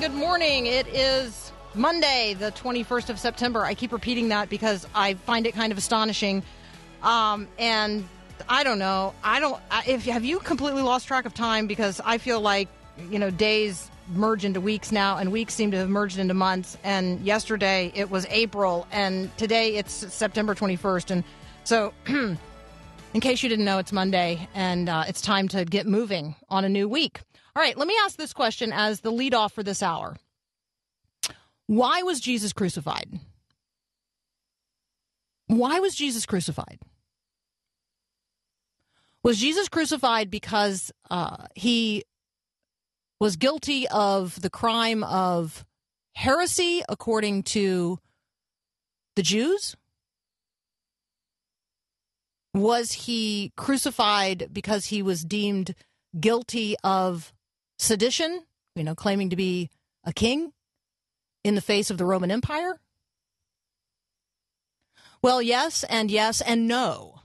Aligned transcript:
Good 0.00 0.14
morning. 0.14 0.66
It 0.66 0.86
is 0.86 1.50
Monday, 1.74 2.36
the 2.38 2.52
21st 2.52 3.10
of 3.10 3.18
September. 3.18 3.64
I 3.64 3.74
keep 3.74 3.90
repeating 3.90 4.28
that 4.28 4.48
because 4.48 4.86
I 4.94 5.14
find 5.14 5.44
it 5.44 5.54
kind 5.54 5.72
of 5.72 5.78
astonishing. 5.78 6.44
Um, 7.02 7.48
and 7.58 8.08
I 8.48 8.62
don't 8.62 8.78
know. 8.78 9.12
I 9.24 9.40
don't. 9.40 9.60
If 9.88 10.04
have 10.04 10.24
you 10.24 10.38
completely 10.38 10.82
lost 10.82 11.08
track 11.08 11.24
of 11.24 11.34
time? 11.34 11.66
Because 11.66 12.00
I 12.04 12.18
feel 12.18 12.40
like 12.40 12.68
you 13.10 13.18
know 13.18 13.30
days 13.30 13.90
merge 14.14 14.44
into 14.44 14.60
weeks 14.60 14.92
now, 14.92 15.16
and 15.16 15.32
weeks 15.32 15.54
seem 15.54 15.72
to 15.72 15.78
have 15.78 15.88
merged 15.88 16.20
into 16.20 16.34
months. 16.34 16.78
And 16.84 17.20
yesterday 17.22 17.90
it 17.92 18.08
was 18.08 18.24
April, 18.30 18.86
and 18.92 19.36
today 19.36 19.74
it's 19.76 19.92
September 19.92 20.54
21st. 20.54 21.10
And 21.10 21.24
so, 21.64 21.92
in 22.06 22.38
case 23.20 23.42
you 23.42 23.48
didn't 23.48 23.64
know, 23.64 23.78
it's 23.78 23.92
Monday, 23.92 24.48
and 24.54 24.88
uh, 24.88 25.04
it's 25.08 25.20
time 25.20 25.48
to 25.48 25.64
get 25.64 25.88
moving 25.88 26.36
on 26.48 26.64
a 26.64 26.68
new 26.68 26.88
week. 26.88 27.22
All 27.58 27.64
right, 27.64 27.76
let 27.76 27.88
me 27.88 27.96
ask 28.04 28.16
this 28.16 28.32
question 28.32 28.72
as 28.72 29.00
the 29.00 29.10
lead 29.10 29.34
off 29.34 29.52
for 29.52 29.64
this 29.64 29.82
hour. 29.82 30.16
Why 31.66 32.02
was 32.04 32.20
Jesus 32.20 32.52
crucified? 32.52 33.18
Why 35.48 35.80
was 35.80 35.96
Jesus 35.96 36.24
crucified? 36.24 36.78
Was 39.24 39.40
Jesus 39.40 39.68
crucified 39.68 40.30
because 40.30 40.92
uh, 41.10 41.46
he 41.56 42.04
was 43.18 43.34
guilty 43.34 43.88
of 43.88 44.40
the 44.40 44.50
crime 44.50 45.02
of 45.02 45.64
heresy 46.14 46.82
according 46.88 47.42
to 47.42 47.98
the 49.16 49.22
Jews? 49.24 49.74
Was 52.54 52.92
he 52.92 53.50
crucified 53.56 54.50
because 54.52 54.86
he 54.86 55.02
was 55.02 55.24
deemed 55.24 55.74
guilty 56.20 56.76
of 56.84 57.32
sedition, 57.78 58.44
you 58.74 58.84
know, 58.84 58.94
claiming 58.94 59.30
to 59.30 59.36
be 59.36 59.70
a 60.04 60.12
king 60.12 60.52
in 61.44 61.54
the 61.54 61.60
face 61.60 61.90
of 61.90 61.98
the 61.98 62.04
Roman 62.04 62.30
Empire? 62.30 62.78
Well, 65.22 65.42
yes, 65.42 65.84
and 65.84 66.10
yes, 66.10 66.40
and 66.40 66.68
no. 66.68 67.20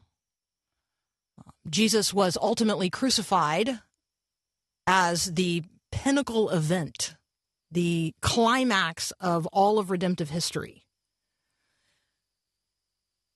Jesus 1.70 2.14
was 2.14 2.38
ultimately 2.42 2.90
crucified 2.90 3.80
as 4.88 5.34
the 5.34 5.64
pinnacle 5.92 6.50
event, 6.50 7.16
the 7.72 8.14
climax 8.22 9.12
of 9.20 9.46
all 9.48 9.80
of 9.80 9.92
redemptive 9.92 10.30
history. 10.30 10.84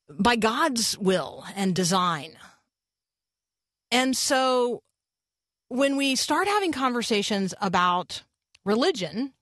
By 0.09 0.35
God's 0.35 0.97
will 0.97 1.45
and 1.55 1.75
design. 1.75 2.37
And 3.91 4.15
so 4.17 4.81
when 5.69 5.97
we 5.97 6.15
start 6.15 6.47
having 6.47 6.71
conversations 6.71 7.53
about 7.61 8.23
religion 8.63 9.33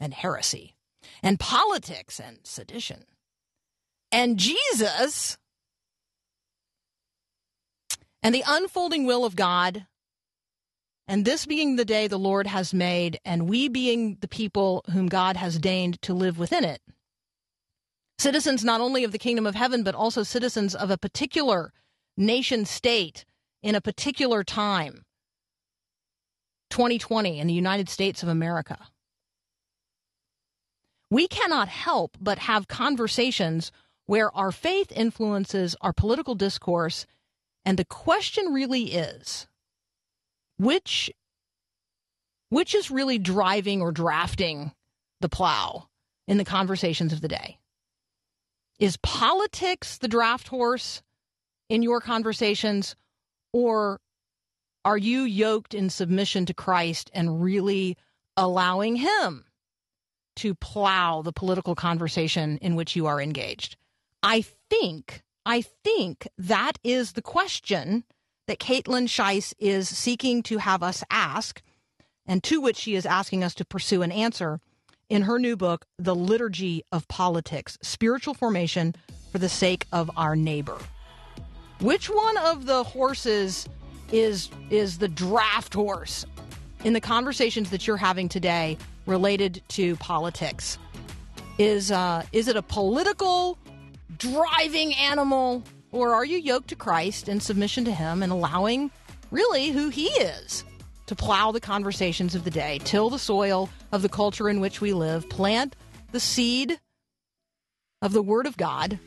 and 0.00 0.14
heresy 0.14 0.76
and 1.22 1.40
politics 1.40 2.20
and 2.20 2.38
sedition 2.44 3.04
and 4.12 4.38
Jesus 4.38 5.38
and 8.22 8.34
the 8.34 8.44
unfolding 8.46 9.06
will 9.06 9.24
of 9.24 9.34
God, 9.34 9.86
and 11.08 11.24
this 11.24 11.46
being 11.46 11.76
the 11.76 11.84
day 11.84 12.06
the 12.06 12.18
Lord 12.18 12.46
has 12.46 12.74
made, 12.74 13.18
and 13.24 13.48
we 13.48 13.68
being 13.68 14.18
the 14.20 14.28
people 14.28 14.84
whom 14.92 15.08
God 15.08 15.36
has 15.36 15.58
deigned 15.58 16.00
to 16.02 16.12
live 16.12 16.38
within 16.38 16.64
it. 16.64 16.82
Citizens 18.18 18.62
not 18.62 18.82
only 18.82 19.04
of 19.04 19.12
the 19.12 19.18
kingdom 19.18 19.46
of 19.46 19.54
heaven, 19.54 19.82
but 19.82 19.94
also 19.94 20.22
citizens 20.22 20.74
of 20.74 20.90
a 20.90 20.98
particular 20.98 21.72
nation 22.16 22.66
state 22.66 23.24
in 23.62 23.74
a 23.74 23.80
particular 23.80 24.44
time 24.44 25.04
2020 26.70 27.38
in 27.38 27.46
the 27.46 27.54
United 27.54 27.88
States 27.88 28.22
of 28.22 28.28
America. 28.28 28.78
We 31.10 31.26
cannot 31.28 31.68
help 31.68 32.16
but 32.20 32.38
have 32.38 32.68
conversations 32.68 33.72
where 34.06 34.34
our 34.34 34.52
faith 34.52 34.90
influences 34.92 35.76
our 35.80 35.92
political 35.92 36.34
discourse, 36.34 37.06
and 37.64 37.78
the 37.78 37.84
question 37.84 38.52
really 38.52 38.94
is 38.94 39.46
which 40.58 41.12
which 42.48 42.74
is 42.74 42.90
really 42.90 43.18
driving 43.18 43.80
or 43.80 43.92
drafting 43.92 44.72
the 45.20 45.28
plow 45.28 45.88
in 46.26 46.36
the 46.36 46.44
conversations 46.44 47.12
of 47.12 47.20
the 47.20 47.28
day? 47.28 47.58
Is 48.78 48.96
politics 48.96 49.98
the 49.98 50.08
draft 50.08 50.48
horse 50.48 51.02
in 51.68 51.82
your 51.82 52.00
conversations, 52.00 52.96
or 53.52 54.00
are 54.90 54.98
you 54.98 55.22
yoked 55.22 55.72
in 55.72 55.88
submission 55.88 56.44
to 56.44 56.52
Christ 56.52 57.12
and 57.14 57.40
really 57.40 57.96
allowing 58.36 58.96
Him 58.96 59.44
to 60.34 60.52
plow 60.56 61.22
the 61.22 61.32
political 61.32 61.76
conversation 61.76 62.58
in 62.60 62.74
which 62.74 62.96
you 62.96 63.06
are 63.06 63.20
engaged? 63.20 63.76
I 64.20 64.44
think, 64.68 65.22
I 65.46 65.62
think 65.62 66.26
that 66.36 66.72
is 66.82 67.12
the 67.12 67.22
question 67.22 68.02
that 68.48 68.58
Kaitlyn 68.58 69.06
Schiess 69.06 69.54
is 69.60 69.88
seeking 69.88 70.42
to 70.42 70.58
have 70.58 70.82
us 70.82 71.04
ask, 71.08 71.62
and 72.26 72.42
to 72.42 72.60
which 72.60 72.78
she 72.78 72.96
is 72.96 73.06
asking 73.06 73.44
us 73.44 73.54
to 73.54 73.64
pursue 73.64 74.02
an 74.02 74.10
answer 74.10 74.58
in 75.08 75.22
her 75.22 75.38
new 75.38 75.56
book, 75.56 75.86
The 76.00 76.16
Liturgy 76.16 76.82
of 76.90 77.06
Politics 77.06 77.78
Spiritual 77.80 78.34
Formation 78.34 78.96
for 79.30 79.38
the 79.38 79.48
Sake 79.48 79.86
of 79.92 80.10
Our 80.16 80.34
Neighbor. 80.34 80.78
Which 81.78 82.10
one 82.10 82.36
of 82.38 82.66
the 82.66 82.82
horses 82.82 83.68
is 84.12 84.50
is 84.70 84.98
the 84.98 85.08
draft 85.08 85.74
horse 85.74 86.26
in 86.84 86.92
the 86.92 87.00
conversations 87.00 87.70
that 87.70 87.86
you're 87.86 87.96
having 87.96 88.28
today 88.28 88.76
related 89.06 89.62
to 89.68 89.96
politics. 89.96 90.78
Is 91.58 91.90
uh, 91.90 92.24
is 92.32 92.48
it 92.48 92.56
a 92.56 92.62
political 92.62 93.58
driving 94.16 94.94
animal, 94.94 95.62
or 95.92 96.14
are 96.14 96.24
you 96.24 96.38
yoked 96.38 96.68
to 96.68 96.76
Christ 96.76 97.28
in 97.28 97.40
submission 97.40 97.84
to 97.84 97.92
Him 97.92 98.22
and 98.22 98.32
allowing 98.32 98.90
really 99.30 99.70
who 99.70 99.88
He 99.88 100.06
is 100.06 100.64
to 101.06 101.16
plow 101.16 101.50
the 101.50 101.60
conversations 101.60 102.34
of 102.34 102.44
the 102.44 102.50
day, 102.50 102.78
till 102.84 103.10
the 103.10 103.18
soil 103.18 103.68
of 103.90 104.02
the 104.02 104.08
culture 104.08 104.48
in 104.48 104.60
which 104.60 104.80
we 104.80 104.92
live, 104.92 105.28
plant 105.28 105.74
the 106.12 106.20
seed 106.20 106.78
of 108.00 108.12
the 108.12 108.22
Word 108.22 108.46
of 108.46 108.56
God, 108.56 108.98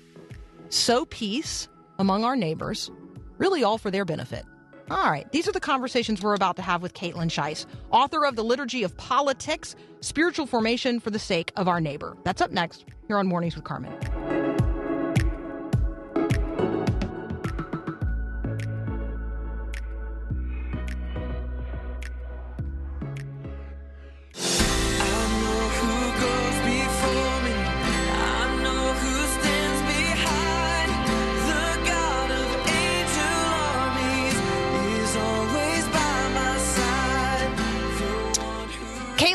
sow 0.70 1.06
peace 1.06 1.68
among 1.98 2.26
our 2.26 2.36
neighbors, 2.36 2.92
really 3.38 3.64
all 3.64 3.78
for 3.78 3.90
their 3.90 4.06
benefit. 4.06 4.46
All 4.94 5.10
right, 5.10 5.30
these 5.32 5.48
are 5.48 5.52
the 5.52 5.60
conversations 5.60 6.22
we're 6.22 6.36
about 6.36 6.56
to 6.58 6.62
have 6.62 6.84
with 6.84 6.94
Kaitlyn 6.94 7.28
Schiess, 7.28 7.66
author 7.90 8.26
of 8.26 8.36
The 8.36 8.44
Liturgy 8.44 8.84
of 8.84 8.96
Politics 8.96 9.76
Spiritual 10.02 10.46
Formation 10.46 11.00
for 11.00 11.10
the 11.10 11.18
Sake 11.18 11.52
of 11.56 11.68
Our 11.68 11.82
Neighbor. 11.82 12.16
That's 12.24 12.42
up 12.42 12.52
next 12.52 12.86
here 13.08 13.18
on 13.18 13.26
Mornings 13.26 13.56
with 13.56 13.64
Carmen. 13.64 13.92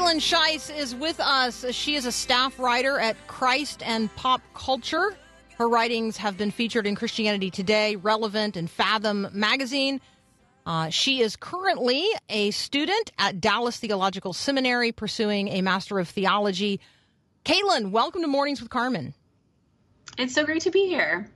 Kaitlyn 0.08 0.20
Schiess 0.20 0.74
is 0.74 0.94
with 0.94 1.20
us. 1.20 1.66
She 1.72 1.94
is 1.94 2.06
a 2.06 2.12
staff 2.12 2.58
writer 2.58 2.98
at 2.98 3.14
Christ 3.26 3.82
and 3.84 4.14
Pop 4.16 4.40
Culture. 4.54 5.14
Her 5.58 5.68
writings 5.68 6.16
have 6.16 6.38
been 6.38 6.50
featured 6.50 6.86
in 6.86 6.94
Christianity 6.94 7.50
Today, 7.50 7.94
Relevant, 7.96 8.56
and 8.56 8.70
Fathom 8.70 9.28
magazine. 9.34 10.00
Uh, 10.64 10.88
she 10.88 11.20
is 11.20 11.36
currently 11.36 12.06
a 12.30 12.52
student 12.52 13.12
at 13.18 13.38
Dallas 13.42 13.76
Theological 13.76 14.32
Seminary 14.32 14.92
pursuing 14.92 15.48
a 15.48 15.60
Master 15.60 15.98
of 15.98 16.08
Theology. 16.08 16.80
Kaitlyn, 17.44 17.90
welcome 17.90 18.22
to 18.22 18.28
Mornings 18.28 18.62
with 18.62 18.70
Carmen. 18.70 19.12
It's 20.16 20.32
so 20.32 20.42
great 20.42 20.62
to 20.62 20.70
be 20.70 20.86
here. 20.86 21.30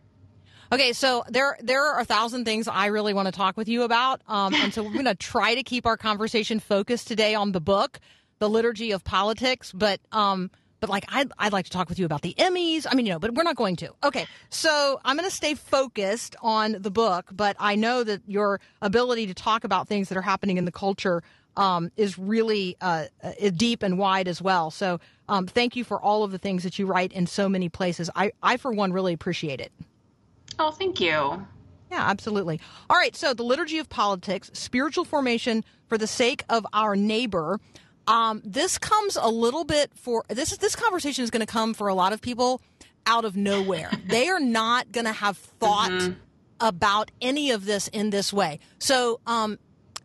Okay, 0.72 0.94
so 0.94 1.24
there 1.28 1.58
there 1.60 1.84
are 1.84 2.00
a 2.00 2.06
thousand 2.06 2.46
things 2.46 2.66
I 2.66 2.86
really 2.86 3.12
want 3.12 3.26
to 3.26 3.32
talk 3.32 3.58
with 3.58 3.68
you 3.68 3.82
about, 3.82 4.22
um, 4.26 4.54
and 4.54 4.72
so 4.72 4.82
we're 4.82 4.94
going 4.94 5.04
to 5.04 5.14
try 5.14 5.56
to 5.56 5.62
keep 5.62 5.84
our 5.84 5.98
conversation 5.98 6.58
focused 6.58 7.06
today 7.06 7.34
on 7.34 7.52
the 7.52 7.60
book, 7.60 8.00
The 8.42 8.50
Liturgy 8.50 8.90
of 8.90 9.04
Politics. 9.04 9.70
But 9.72 10.00
um, 10.10 10.50
but 10.80 10.90
like 10.90 11.04
I'd, 11.06 11.30
I'd 11.38 11.52
like 11.52 11.66
to 11.66 11.70
talk 11.70 11.88
with 11.88 12.00
you 12.00 12.04
about 12.04 12.22
the 12.22 12.34
Emmys. 12.38 12.88
I 12.90 12.94
mean, 12.96 13.06
you 13.06 13.12
know, 13.12 13.20
but 13.20 13.34
we're 13.34 13.44
not 13.44 13.54
going 13.54 13.76
to. 13.76 13.94
Okay, 14.02 14.26
so 14.50 15.00
I'm 15.04 15.16
going 15.16 15.28
to 15.28 15.34
stay 15.34 15.54
focused 15.54 16.34
on 16.42 16.76
the 16.80 16.90
book, 16.90 17.30
but 17.30 17.54
I 17.60 17.76
know 17.76 18.02
that 18.02 18.20
your 18.26 18.60
ability 18.80 19.28
to 19.28 19.34
talk 19.34 19.62
about 19.62 19.86
things 19.86 20.08
that 20.08 20.18
are 20.18 20.22
happening 20.22 20.56
in 20.56 20.64
the 20.64 20.72
culture 20.72 21.22
um, 21.56 21.92
is 21.96 22.18
really 22.18 22.76
uh, 22.80 23.04
uh, 23.22 23.50
deep 23.54 23.84
and 23.84 23.96
wide 23.96 24.26
as 24.26 24.42
well. 24.42 24.72
So 24.72 24.98
um, 25.28 25.46
thank 25.46 25.76
you 25.76 25.84
for 25.84 26.00
all 26.00 26.24
of 26.24 26.32
the 26.32 26.38
things 26.38 26.64
that 26.64 26.80
you 26.80 26.86
write 26.86 27.12
in 27.12 27.28
so 27.28 27.48
many 27.48 27.68
places. 27.68 28.10
I, 28.16 28.32
I 28.42 28.56
for 28.56 28.72
one, 28.72 28.92
really 28.92 29.12
appreciate 29.12 29.60
it. 29.60 29.70
Oh, 30.58 30.72
thank 30.72 31.00
you. 31.00 31.46
Yeah, 31.92 32.08
absolutely. 32.08 32.58
All 32.90 32.96
right, 32.96 33.14
so 33.14 33.34
the 33.34 33.44
liturgy 33.44 33.78
of 33.78 33.88
politics, 33.88 34.50
spiritual 34.54 35.04
formation 35.04 35.62
for 35.86 35.96
the 35.96 36.08
sake 36.08 36.42
of 36.48 36.66
our 36.72 36.96
neighbor. 36.96 37.60
Um, 38.06 38.42
this 38.44 38.78
comes 38.78 39.16
a 39.20 39.28
little 39.28 39.64
bit 39.64 39.90
for 39.94 40.24
this. 40.28 40.56
This 40.56 40.76
conversation 40.76 41.24
is 41.24 41.30
going 41.30 41.40
to 41.40 41.46
come 41.46 41.74
for 41.74 41.88
a 41.88 41.94
lot 41.94 42.12
of 42.12 42.20
people 42.20 42.60
out 43.06 43.24
of 43.24 43.36
nowhere. 43.36 43.90
they 44.06 44.28
are 44.28 44.40
not 44.40 44.90
going 44.92 45.04
to 45.06 45.12
have 45.12 45.36
thought 45.36 45.90
mm-hmm. 45.90 46.12
about 46.60 47.10
any 47.20 47.50
of 47.50 47.64
this 47.64 47.88
in 47.88 48.10
this 48.10 48.32
way. 48.32 48.58
So, 48.78 49.20
um, 49.26 49.58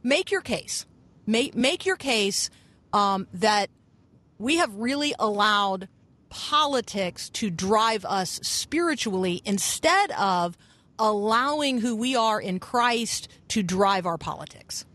make 0.03 0.31
your 0.31 0.41
case. 0.41 0.85
Make 1.25 1.55
make 1.55 1.85
your 1.85 1.97
case 1.97 2.49
um, 2.93 3.27
that 3.33 3.69
we 4.37 4.57
have 4.57 4.73
really 4.75 5.13
allowed 5.19 5.89
politics 6.29 7.29
to 7.29 7.49
drive 7.49 8.05
us 8.05 8.39
spiritually 8.43 9.41
instead 9.45 10.11
of 10.11 10.57
allowing 10.99 11.79
who 11.79 11.95
we 11.95 12.15
are 12.15 12.39
in 12.39 12.59
Christ 12.59 13.27
to 13.49 13.63
drive 13.63 14.05
our 14.05 14.17
politics? 14.17 14.85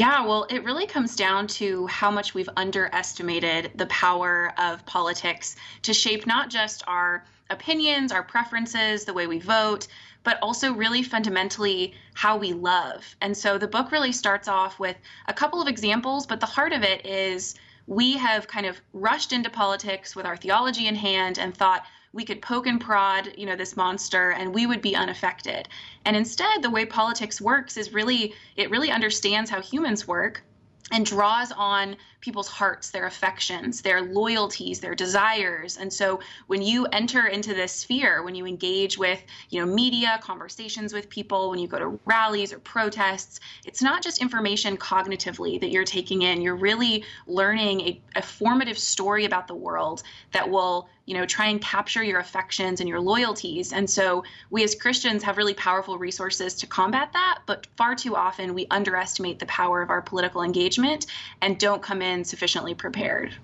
Yeah, 0.00 0.24
well, 0.24 0.46
it 0.48 0.64
really 0.64 0.86
comes 0.86 1.14
down 1.14 1.46
to 1.48 1.86
how 1.86 2.10
much 2.10 2.32
we've 2.32 2.48
underestimated 2.56 3.72
the 3.74 3.84
power 3.84 4.50
of 4.56 4.86
politics 4.86 5.56
to 5.82 5.92
shape 5.92 6.26
not 6.26 6.48
just 6.48 6.82
our 6.86 7.22
opinions, 7.50 8.10
our 8.10 8.22
preferences, 8.22 9.04
the 9.04 9.12
way 9.12 9.26
we 9.26 9.40
vote, 9.40 9.88
but 10.22 10.38
also 10.40 10.72
really 10.72 11.02
fundamentally 11.02 11.92
how 12.14 12.38
we 12.38 12.54
love. 12.54 13.14
And 13.20 13.36
so 13.36 13.58
the 13.58 13.68
book 13.68 13.92
really 13.92 14.12
starts 14.12 14.48
off 14.48 14.78
with 14.78 14.96
a 15.28 15.34
couple 15.34 15.60
of 15.60 15.68
examples, 15.68 16.26
but 16.26 16.40
the 16.40 16.46
heart 16.46 16.72
of 16.72 16.82
it 16.82 17.04
is 17.04 17.56
we 17.86 18.16
have 18.16 18.48
kind 18.48 18.64
of 18.64 18.80
rushed 18.94 19.34
into 19.34 19.50
politics 19.50 20.16
with 20.16 20.24
our 20.24 20.38
theology 20.38 20.86
in 20.86 20.94
hand 20.94 21.38
and 21.38 21.54
thought 21.54 21.84
we 22.12 22.24
could 22.24 22.42
poke 22.42 22.66
and 22.66 22.80
prod, 22.80 23.32
you 23.36 23.46
know, 23.46 23.56
this 23.56 23.76
monster 23.76 24.30
and 24.32 24.52
we 24.52 24.66
would 24.66 24.82
be 24.82 24.96
unaffected. 24.96 25.68
And 26.04 26.16
instead, 26.16 26.62
the 26.62 26.70
way 26.70 26.84
politics 26.84 27.40
works 27.40 27.76
is 27.76 27.92
really, 27.92 28.34
it 28.56 28.70
really 28.70 28.90
understands 28.90 29.50
how 29.50 29.60
humans 29.60 30.08
work 30.08 30.42
and 30.90 31.06
draws 31.06 31.52
on 31.52 31.96
people's 32.20 32.48
hearts, 32.48 32.90
their 32.90 33.06
affections, 33.06 33.80
their 33.80 34.02
loyalties, 34.02 34.80
their 34.80 34.94
desires. 34.94 35.78
And 35.78 35.92
so 35.92 36.20
when 36.46 36.62
you 36.62 36.86
enter 36.86 37.26
into 37.26 37.54
this 37.54 37.72
sphere, 37.72 38.22
when 38.22 38.34
you 38.34 38.46
engage 38.46 38.98
with, 38.98 39.22
you 39.48 39.60
know, 39.60 39.72
media, 39.72 40.20
conversations 40.22 40.92
with 40.92 41.08
people, 41.08 41.50
when 41.50 41.58
you 41.58 41.66
go 41.66 41.78
to 41.78 41.98
rallies 42.04 42.52
or 42.52 42.58
protests, 42.58 43.40
it's 43.64 43.82
not 43.82 44.02
just 44.02 44.20
information 44.20 44.76
cognitively 44.76 45.60
that 45.60 45.70
you're 45.70 45.84
taking 45.84 46.22
in. 46.22 46.42
You're 46.42 46.56
really 46.56 47.04
learning 47.26 47.80
a, 47.80 48.00
a 48.16 48.22
formative 48.22 48.78
story 48.78 49.24
about 49.24 49.46
the 49.46 49.54
world 49.54 50.02
that 50.32 50.48
will 50.48 50.88
you 51.10 51.16
know 51.16 51.26
try 51.26 51.46
and 51.46 51.60
capture 51.60 52.04
your 52.04 52.20
affections 52.20 52.78
and 52.78 52.88
your 52.88 53.00
loyalties 53.00 53.72
and 53.72 53.90
so 53.90 54.22
we 54.50 54.62
as 54.62 54.76
christians 54.76 55.24
have 55.24 55.36
really 55.36 55.54
powerful 55.54 55.98
resources 55.98 56.54
to 56.54 56.68
combat 56.68 57.12
that 57.12 57.40
but 57.46 57.66
far 57.76 57.96
too 57.96 58.14
often 58.14 58.54
we 58.54 58.64
underestimate 58.70 59.40
the 59.40 59.46
power 59.46 59.82
of 59.82 59.90
our 59.90 60.00
political 60.00 60.42
engagement 60.42 61.06
and 61.42 61.58
don't 61.58 61.82
come 61.82 62.00
in 62.00 62.09
in 62.10 62.24
sufficiently 62.24 62.74
prepared. 62.74 63.34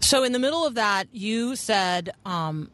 So, 0.00 0.24
in 0.24 0.32
the 0.32 0.38
middle 0.38 0.66
of 0.66 0.74
that, 0.74 1.06
you 1.12 1.56
said 1.56 2.10
um, 2.26 2.70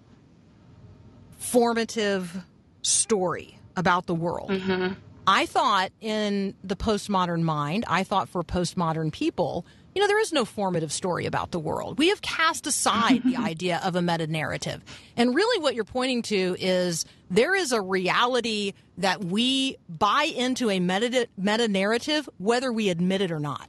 formative 1.39 2.45
story 2.83 3.59
about 3.77 4.07
the 4.07 4.15
world. 4.15 4.51
Mm-hmm. 4.51 4.95
I 5.27 5.45
thought 5.45 5.93
in 6.01 6.55
the 6.65 6.75
postmodern 6.75 7.43
mind, 7.43 7.85
I 7.87 8.03
thought 8.03 8.29
for 8.31 8.43
postmodern 8.43 9.13
people, 9.13 9.67
you 9.99 10.05
know, 10.05 10.07
there 10.07 10.21
is 10.21 10.33
no 10.33 10.45
formative 10.45 10.93
story 10.93 11.27
about 11.27 11.51
the 11.51 11.59
world. 11.59 11.99
We 11.99 12.11
have 12.11 12.23
cast 12.23 12.69
aside 12.69 13.25
the 13.25 13.37
idea 13.37 13.81
of 13.83 13.97
a 13.97 14.01
meta 14.01 14.29
narrative. 14.29 14.81
And 15.17 15.35
really, 15.35 15.61
what 15.61 15.75
you're 15.75 15.83
pointing 15.83 16.23
to 16.23 16.55
is 16.61 17.05
there 17.33 17.53
is 17.57 17.73
a 17.73 17.81
reality 17.81 18.75
that 18.99 19.25
we 19.25 19.77
buy 19.89 20.33
into 20.37 20.71
a 20.71 20.79
meta, 20.79 21.27
meta 21.37 21.67
narrative, 21.67 22.29
whether 22.39 22.73
we 22.73 22.91
admit 22.91 23.23
it 23.23 23.33
or 23.33 23.41
not. 23.41 23.69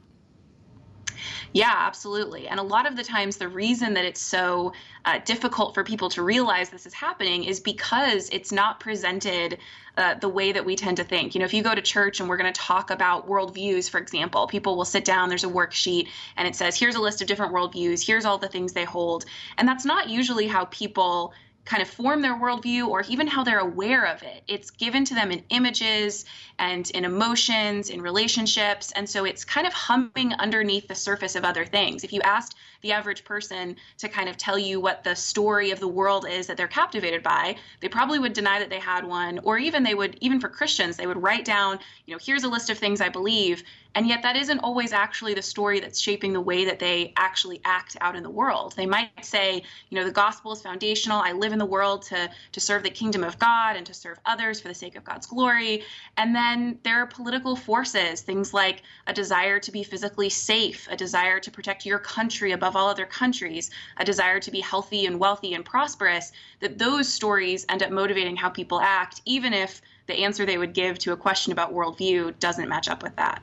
Yeah, 1.52 1.74
absolutely. 1.74 2.46
And 2.46 2.60
a 2.60 2.62
lot 2.62 2.86
of 2.86 2.94
the 2.94 3.02
times, 3.02 3.36
the 3.36 3.48
reason 3.48 3.94
that 3.94 4.04
it's 4.04 4.20
so 4.20 4.72
uh, 5.04 5.18
difficult 5.24 5.74
for 5.74 5.82
people 5.82 6.08
to 6.10 6.22
realize 6.22 6.70
this 6.70 6.86
is 6.86 6.94
happening 6.94 7.42
is 7.42 7.58
because 7.58 8.28
it's 8.30 8.52
not 8.52 8.78
presented 8.78 9.58
uh, 9.96 10.14
the 10.14 10.28
way 10.28 10.52
that 10.52 10.64
we 10.64 10.76
tend 10.76 10.98
to 10.98 11.04
think. 11.04 11.34
You 11.34 11.40
know, 11.40 11.44
if 11.44 11.52
you 11.52 11.64
go 11.64 11.74
to 11.74 11.82
church 11.82 12.20
and 12.20 12.28
we're 12.28 12.36
going 12.36 12.52
to 12.52 12.60
talk 12.60 12.90
about 12.90 13.28
worldviews, 13.28 13.90
for 13.90 13.98
example, 13.98 14.46
people 14.46 14.76
will 14.76 14.84
sit 14.84 15.04
down, 15.04 15.28
there's 15.28 15.42
a 15.42 15.48
worksheet, 15.48 16.06
and 16.36 16.46
it 16.46 16.54
says, 16.54 16.78
here's 16.78 16.94
a 16.94 17.00
list 17.00 17.20
of 17.20 17.26
different 17.26 17.52
worldviews, 17.52 18.06
here's 18.06 18.24
all 18.24 18.38
the 18.38 18.48
things 18.48 18.72
they 18.72 18.84
hold. 18.84 19.24
And 19.58 19.66
that's 19.66 19.84
not 19.84 20.08
usually 20.08 20.46
how 20.46 20.66
people 20.66 21.32
kind 21.70 21.82
of 21.84 21.88
form 21.88 22.20
their 22.20 22.34
worldview 22.34 22.88
or 22.88 23.02
even 23.02 23.28
how 23.28 23.44
they're 23.44 23.60
aware 23.60 24.04
of 24.04 24.24
it. 24.24 24.42
It's 24.48 24.72
given 24.72 25.04
to 25.04 25.14
them 25.14 25.30
in 25.30 25.44
images 25.50 26.24
and 26.58 26.90
in 26.90 27.04
emotions, 27.04 27.90
in 27.90 28.02
relationships. 28.02 28.90
And 28.96 29.08
so 29.08 29.24
it's 29.24 29.44
kind 29.44 29.68
of 29.68 29.72
humming 29.72 30.34
underneath 30.34 30.88
the 30.88 30.96
surface 30.96 31.36
of 31.36 31.44
other 31.44 31.64
things. 31.64 32.02
If 32.02 32.12
you 32.12 32.22
asked 32.22 32.56
the 32.82 32.92
average 32.92 33.24
person 33.24 33.76
to 33.98 34.08
kind 34.08 34.28
of 34.28 34.36
tell 34.36 34.58
you 34.58 34.80
what 34.80 35.04
the 35.04 35.14
story 35.14 35.70
of 35.70 35.80
the 35.80 35.88
world 35.88 36.26
is 36.28 36.46
that 36.46 36.56
they're 36.56 36.68
captivated 36.68 37.22
by, 37.22 37.56
they 37.80 37.88
probably 37.88 38.18
would 38.18 38.32
deny 38.32 38.58
that 38.58 38.70
they 38.70 38.78
had 38.78 39.04
one. 39.04 39.38
Or 39.40 39.58
even 39.58 39.82
they 39.82 39.94
would, 39.94 40.16
even 40.20 40.40
for 40.40 40.48
Christians, 40.48 40.96
they 40.96 41.06
would 41.06 41.22
write 41.22 41.44
down, 41.44 41.78
you 42.06 42.14
know, 42.14 42.20
here's 42.22 42.44
a 42.44 42.48
list 42.48 42.70
of 42.70 42.78
things 42.78 43.00
I 43.00 43.08
believe. 43.08 43.62
And 43.96 44.06
yet, 44.06 44.22
that 44.22 44.36
isn't 44.36 44.60
always 44.60 44.92
actually 44.92 45.34
the 45.34 45.42
story 45.42 45.80
that's 45.80 45.98
shaping 45.98 46.32
the 46.32 46.40
way 46.40 46.64
that 46.66 46.78
they 46.78 47.12
actually 47.16 47.60
act 47.64 47.96
out 48.00 48.14
in 48.14 48.22
the 48.22 48.30
world. 48.30 48.74
They 48.76 48.86
might 48.86 49.10
say, 49.24 49.64
you 49.88 49.98
know, 49.98 50.04
the 50.04 50.12
gospel 50.12 50.52
is 50.52 50.62
foundational. 50.62 51.20
I 51.20 51.32
live 51.32 51.52
in 51.52 51.58
the 51.58 51.66
world 51.66 52.02
to, 52.02 52.30
to 52.52 52.60
serve 52.60 52.84
the 52.84 52.90
kingdom 52.90 53.24
of 53.24 53.36
God 53.40 53.74
and 53.74 53.84
to 53.86 53.94
serve 53.94 54.20
others 54.24 54.60
for 54.60 54.68
the 54.68 54.74
sake 54.74 54.94
of 54.94 55.02
God's 55.02 55.26
glory. 55.26 55.82
And 56.16 56.36
then 56.36 56.78
there 56.84 57.02
are 57.02 57.06
political 57.06 57.56
forces, 57.56 58.20
things 58.20 58.54
like 58.54 58.82
a 59.08 59.12
desire 59.12 59.58
to 59.58 59.72
be 59.72 59.82
physically 59.82 60.30
safe, 60.30 60.86
a 60.88 60.96
desire 60.96 61.40
to 61.40 61.50
protect 61.50 61.84
your 61.84 61.98
country 61.98 62.52
above 62.52 62.69
all 62.76 62.88
other 62.88 63.06
countries, 63.06 63.70
a 63.96 64.04
desire 64.04 64.40
to 64.40 64.50
be 64.50 64.60
healthy 64.60 65.06
and 65.06 65.18
wealthy 65.18 65.54
and 65.54 65.64
prosperous, 65.64 66.32
that 66.60 66.78
those 66.78 67.08
stories 67.08 67.66
end 67.68 67.82
up 67.82 67.90
motivating 67.90 68.36
how 68.36 68.48
people 68.48 68.80
act, 68.80 69.20
even 69.24 69.52
if 69.52 69.80
the 70.06 70.14
answer 70.24 70.44
they 70.44 70.58
would 70.58 70.72
give 70.72 70.98
to 70.98 71.12
a 71.12 71.16
question 71.16 71.52
about 71.52 71.72
worldview 71.72 72.38
doesn't 72.38 72.68
match 72.68 72.88
up 72.88 73.02
with 73.02 73.16
that. 73.16 73.42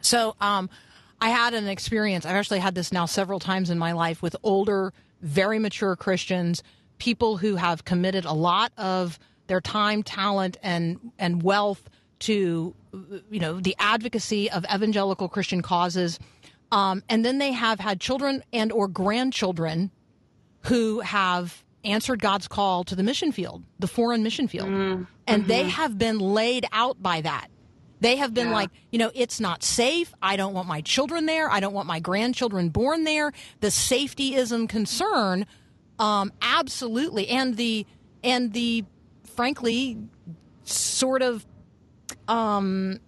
So, 0.00 0.34
um, 0.40 0.70
I 1.20 1.28
had 1.28 1.52
an 1.52 1.68
experience. 1.68 2.24
I've 2.24 2.36
actually 2.36 2.60
had 2.60 2.74
this 2.74 2.92
now 2.92 3.04
several 3.04 3.38
times 3.38 3.68
in 3.68 3.78
my 3.78 3.92
life 3.92 4.22
with 4.22 4.34
older, 4.42 4.94
very 5.20 5.58
mature 5.58 5.94
Christians, 5.94 6.62
people 6.98 7.36
who 7.36 7.56
have 7.56 7.84
committed 7.84 8.24
a 8.24 8.32
lot 8.32 8.72
of 8.78 9.18
their 9.46 9.60
time, 9.60 10.02
talent, 10.02 10.56
and 10.62 11.12
and 11.18 11.42
wealth 11.42 11.90
to, 12.20 12.74
you 13.30 13.40
know, 13.40 13.60
the 13.60 13.74
advocacy 13.78 14.50
of 14.50 14.64
evangelical 14.72 15.28
Christian 15.28 15.62
causes, 15.62 16.18
um, 16.72 17.02
and 17.08 17.24
then 17.24 17.38
they 17.38 17.52
have 17.52 17.80
had 17.80 18.00
children 18.00 18.42
and 18.52 18.72
or 18.72 18.88
grandchildren 18.88 19.90
who 20.64 21.00
have 21.00 21.64
answered 21.84 22.20
God's 22.20 22.46
call 22.46 22.84
to 22.84 22.94
the 22.94 23.02
mission 23.02 23.32
field, 23.32 23.64
the 23.78 23.88
foreign 23.88 24.22
mission 24.22 24.48
field, 24.48 24.68
mm-hmm. 24.68 25.04
and 25.26 25.46
they 25.46 25.60
mm-hmm. 25.60 25.70
have 25.70 25.96
been 25.96 26.18
laid 26.18 26.66
out 26.72 27.02
by 27.02 27.22
that 27.22 27.50
they 28.00 28.16
have 28.16 28.32
been 28.32 28.48
yeah. 28.48 28.54
like, 28.54 28.70
you 28.90 28.98
know, 28.98 29.10
it's 29.14 29.40
not 29.40 29.62
safe. 29.62 30.12
I 30.22 30.36
don't 30.36 30.54
want 30.54 30.66
my 30.66 30.80
children 30.80 31.26
there. 31.26 31.50
I 31.50 31.60
don't 31.60 31.74
want 31.74 31.86
my 31.86 32.00
grandchildren 32.00 32.70
born 32.70 33.04
there. 33.04 33.32
The 33.60 33.68
safetyism 33.68 34.68
concern, 34.68 35.46
um, 35.98 36.32
absolutely, 36.40 37.28
and 37.28 37.56
the 37.56 37.86
and 38.24 38.52
the 38.52 38.84
frankly 39.34 39.98
sort 40.64 41.20
of 41.20 41.44
um, 42.26 43.00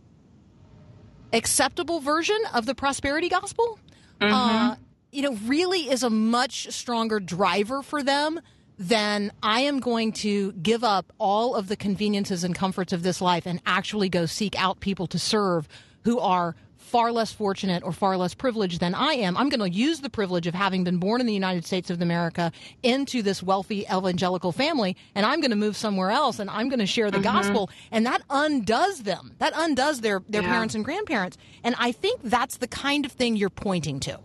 acceptable 1.33 2.01
version 2.01 2.39
of 2.55 2.67
the 2.67 2.75
prosperity 2.75 3.29
gospel. 3.29 3.79
Mm-hmm. 4.21 4.33
Uh, 4.33 4.77
you 5.11 5.23
know, 5.23 5.35
really 5.47 5.91
is 5.91 6.03
a 6.03 6.11
much 6.11 6.71
stronger 6.71 7.21
driver 7.21 7.83
for 7.83 8.03
them 8.03 8.41
than 8.79 9.31
I 9.43 9.61
am 9.61 9.81
going 9.81 10.13
to 10.13 10.53
give 10.53 10.83
up 10.83 11.13
all 11.19 11.55
of 11.55 11.69
the 11.69 11.77
conveniences 11.77 12.43
and 12.43 12.55
comforts 12.55 12.93
of 12.93 13.03
this 13.03 13.21
life 13.21 13.47
and 13.47 13.61
actually 13.67 14.09
go 14.09 14.27
seek 14.27 14.61
out 14.61 14.81
people 14.81 15.07
to 15.09 15.19
serve 15.19 15.69
who 16.05 16.19
are 16.19 16.57
far 16.93 17.11
less 17.11 17.33
fortunate 17.33 17.83
or 17.83 17.91
far 17.91 18.19
less 18.19 18.35
privileged 18.35 18.79
than 18.79 18.95
I 18.95 19.15
am, 19.15 19.35
I'm 19.39 19.49
going 19.49 19.61
to 19.61 19.71
use 19.71 20.01
the 20.01 20.11
privilege 20.11 20.47
of 20.47 20.55
having 20.55 20.85
been 20.85 20.99
born 20.99 21.23
in 21.23 21.27
the 21.27 21.33
United 21.33 21.65
States 21.65 21.89
of 21.89 22.03
America 22.03 22.53
into 22.83 23.23
this 23.23 23.43
wealthy 23.43 23.87
evangelical 23.91 24.53
family, 24.53 24.95
and 25.15 25.25
I'm 25.25 25.41
going 25.41 25.53
to 25.53 25.57
move 25.57 25.75
somewhere 25.75 26.11
else 26.11 26.39
and 26.39 26.51
I'm 26.51 26.69
going 26.69 26.81
to 26.81 26.87
share 26.87 27.11
the 27.11 27.17
mm-hmm. 27.17 27.25
gospel. 27.25 27.71
And 27.91 28.05
that 28.05 28.21
undoes 28.29 29.05
them. 29.05 29.33
That 29.39 29.55
undoes 29.57 30.03
their, 30.03 30.23
their 30.29 30.43
yeah. 30.43 30.51
parents 30.51 30.75
and 30.75 30.85
grandparents. 30.85 31.39
And 31.65 31.75
I 31.79 31.93
think 31.93 32.21
that's 32.25 32.59
the 32.59 32.69
kind 32.69 33.07
of 33.07 33.13
thing 33.13 33.37
you're 33.37 33.49
pointing 33.49 33.99
to. 34.01 34.21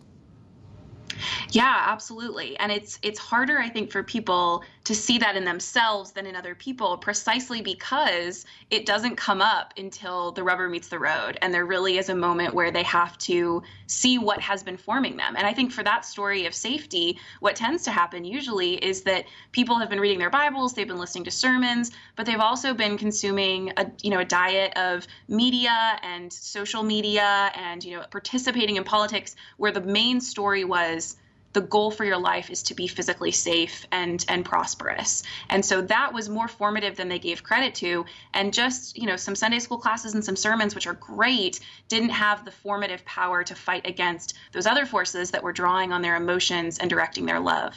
Yeah, 1.52 1.86
absolutely. 1.88 2.58
And 2.60 2.72
it's 2.72 3.00
it's 3.02 3.18
harder 3.18 3.58
I 3.58 3.70
think 3.70 3.92
for 3.92 4.04
people 4.04 4.64
to 4.88 4.96
see 4.96 5.18
that 5.18 5.36
in 5.36 5.44
themselves 5.44 6.14
than 6.14 6.26
in 6.26 6.34
other 6.34 6.56
people 6.56 6.98
precisely 6.98 7.62
because 7.62 8.46
it 8.72 8.86
doesn't 8.86 9.18
come 9.18 9.42
up 9.42 9.74
until 9.76 10.32
the 10.32 10.42
rubber 10.42 10.70
meets 10.70 10.88
the 10.88 10.98
road 10.98 11.38
and 11.42 11.54
there 11.54 11.66
really 11.66 11.98
is 11.98 12.08
a 12.08 12.16
moment 12.16 12.54
where 12.54 12.72
they 12.72 12.84
have 12.84 13.18
to 13.18 13.62
see 13.88 14.18
what 14.18 14.40
has 14.40 14.64
been 14.64 14.78
forming 14.78 15.18
them. 15.18 15.36
And 15.36 15.46
I 15.46 15.54
think 15.54 15.74
for 15.74 15.84
that 15.84 16.06
story 16.06 16.46
of 16.46 16.56
safety, 16.56 17.20
what 17.42 17.58
tends 17.58 17.84
to 17.84 17.92
happen 17.92 18.24
usually 18.24 18.76
is 18.76 19.02
that 19.02 19.26
people 19.52 19.78
have 19.78 19.90
been 19.90 20.00
reading 20.00 20.20
their 20.20 20.30
Bibles, 20.30 20.74
they've 20.74 20.88
been 20.88 20.98
listening 20.98 21.26
to 21.26 21.32
sermons, 21.32 21.92
but 22.16 22.26
they've 22.26 22.40
also 22.40 22.74
been 22.74 22.98
consuming 22.98 23.74
a 23.76 23.92
you 24.02 24.10
know 24.10 24.20
a 24.20 24.26
diet 24.26 24.72
of 24.78 25.06
media 25.28 26.00
and 26.02 26.32
social 26.32 26.82
media 26.82 27.52
and 27.56 27.84
you 27.84 27.98
know 27.98 28.06
participating 28.10 28.78
in 28.78 28.86
politics 28.86 29.36
where 29.58 29.74
the 29.74 29.82
main 29.82 30.22
story 30.22 30.64
was 30.64 31.18
the 31.58 31.62
goal 31.62 31.90
for 31.90 32.06
your 32.06 32.20
life 32.20 32.52
is 32.52 32.62
to 32.62 32.76
be 32.76 32.86
physically 32.86 33.32
safe 33.32 33.88
and 33.92 34.24
and 34.30 34.46
prosperous. 34.46 35.24
And 35.50 35.66
so 35.66 35.82
that 35.82 36.14
was 36.14 36.30
more 36.30 36.48
formative 36.48 36.96
than 36.96 37.08
they 37.10 37.18
gave 37.18 37.42
credit 37.42 37.74
to. 37.76 38.06
And 38.32 38.54
just, 38.54 38.96
you 38.96 39.08
know, 39.08 39.16
some 39.16 39.36
Sunday 39.36 39.58
school 39.58 39.80
classes 39.80 40.14
and 40.14 40.24
some 40.24 40.36
sermons, 40.36 40.76
which 40.76 40.86
are 40.86 40.94
great, 40.94 41.60
didn't 41.88 42.12
have 42.12 42.46
the 42.46 42.52
formative 42.52 43.04
power 43.06 43.44
to 43.44 43.56
fight 43.56 43.88
against 43.88 44.36
those 44.52 44.68
other 44.68 44.86
forces 44.86 45.32
that 45.32 45.42
were 45.42 45.52
drawing 45.52 45.92
on 45.92 46.04
their 46.04 46.16
emotions 46.16 46.78
and 46.78 46.92
directing 46.92 47.26
their 47.26 47.40
love. 47.40 47.74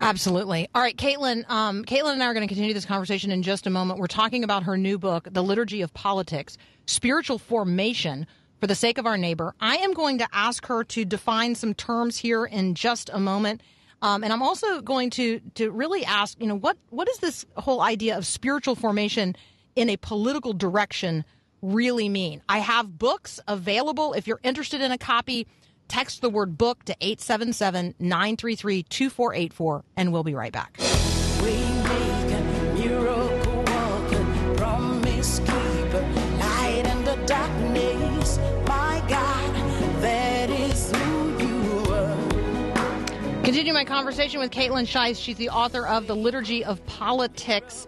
Absolutely. 0.00 0.68
All 0.74 0.82
right, 0.82 0.96
Kaitlyn. 0.96 1.48
Um, 1.48 1.84
Kaitlyn 1.84 2.14
and 2.14 2.22
I 2.24 2.26
are 2.26 2.34
going 2.34 2.48
to 2.48 2.52
continue 2.52 2.74
this 2.74 2.84
conversation 2.84 3.30
in 3.30 3.44
just 3.44 3.68
a 3.68 3.70
moment. 3.70 4.00
We're 4.00 4.08
talking 4.08 4.42
about 4.42 4.64
her 4.64 4.76
new 4.76 4.98
book, 4.98 5.28
The 5.30 5.42
Liturgy 5.42 5.82
of 5.82 5.94
Politics 5.94 6.58
Spiritual 6.86 7.38
Formation 7.38 8.26
for 8.64 8.68
the 8.68 8.74
sake 8.74 8.96
of 8.96 9.04
our 9.04 9.18
neighbor. 9.18 9.54
I 9.60 9.76
am 9.76 9.92
going 9.92 10.16
to 10.16 10.28
ask 10.32 10.64
her 10.68 10.84
to 10.84 11.04
define 11.04 11.54
some 11.54 11.74
terms 11.74 12.16
here 12.16 12.46
in 12.46 12.74
just 12.74 13.10
a 13.12 13.20
moment. 13.20 13.60
Um, 14.00 14.24
and 14.24 14.32
I'm 14.32 14.40
also 14.40 14.80
going 14.80 15.10
to 15.10 15.40
to 15.56 15.70
really 15.70 16.02
ask, 16.02 16.40
you 16.40 16.46
know, 16.46 16.56
what 16.56 16.78
what 16.88 17.06
is 17.06 17.18
this 17.18 17.44
whole 17.58 17.82
idea 17.82 18.16
of 18.16 18.24
spiritual 18.24 18.74
formation 18.74 19.36
in 19.76 19.90
a 19.90 19.98
political 19.98 20.54
direction 20.54 21.26
really 21.60 22.08
mean? 22.08 22.40
I 22.48 22.60
have 22.60 22.98
books 22.98 23.38
available. 23.46 24.14
If 24.14 24.26
you're 24.26 24.40
interested 24.42 24.80
in 24.80 24.92
a 24.92 24.96
copy, 24.96 25.46
text 25.88 26.22
the 26.22 26.30
word 26.30 26.56
book 26.56 26.86
to 26.86 26.96
877 27.02 27.96
933 27.98 28.82
2484, 28.84 29.84
and 29.98 30.10
we'll 30.10 30.24
be 30.24 30.34
right 30.34 30.54
back. 30.54 30.78
Continue 43.54 43.72
my 43.72 43.84
conversation 43.84 44.40
with 44.40 44.50
Kaitlyn 44.50 44.84
Schiess. 44.84 45.22
She's 45.22 45.36
the 45.36 45.50
author 45.50 45.86
of 45.86 46.08
The 46.08 46.16
Liturgy 46.16 46.64
of 46.64 46.84
Politics. 46.86 47.86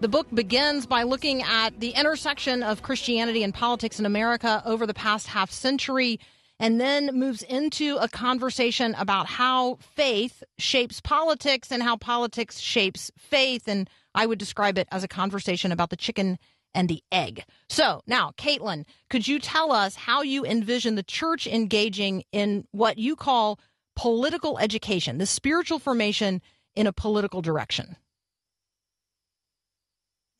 The 0.00 0.08
book 0.08 0.26
begins 0.34 0.84
by 0.84 1.04
looking 1.04 1.40
at 1.40 1.80
the 1.80 1.92
intersection 1.92 2.62
of 2.62 2.82
Christianity 2.82 3.42
and 3.42 3.54
politics 3.54 3.98
in 3.98 4.04
America 4.04 4.62
over 4.66 4.86
the 4.86 4.92
past 4.92 5.28
half 5.28 5.50
century, 5.50 6.20
and 6.60 6.78
then 6.78 7.18
moves 7.18 7.42
into 7.42 7.96
a 8.02 8.06
conversation 8.06 8.94
about 8.98 9.28
how 9.28 9.78
faith 9.80 10.44
shapes 10.58 11.00
politics 11.00 11.72
and 11.72 11.82
how 11.82 11.96
politics 11.96 12.60
shapes 12.60 13.10
faith. 13.16 13.68
And 13.68 13.88
I 14.14 14.26
would 14.26 14.38
describe 14.38 14.76
it 14.76 14.88
as 14.92 15.02
a 15.02 15.08
conversation 15.08 15.72
about 15.72 15.88
the 15.88 15.96
chicken 15.96 16.38
and 16.74 16.86
the 16.90 17.02
egg. 17.10 17.44
So 17.70 18.02
now, 18.06 18.32
Kaitlyn, 18.36 18.84
could 19.08 19.26
you 19.26 19.38
tell 19.38 19.72
us 19.72 19.94
how 19.94 20.20
you 20.20 20.44
envision 20.44 20.96
the 20.96 21.02
church 21.02 21.46
engaging 21.46 22.24
in 22.30 22.66
what 22.72 22.98
you 22.98 23.16
call 23.16 23.58
political 24.02 24.58
education, 24.58 25.18
the 25.18 25.26
spiritual 25.26 25.78
formation 25.78 26.42
in 26.74 26.88
a 26.88 26.92
political 26.92 27.40
direction? 27.40 27.94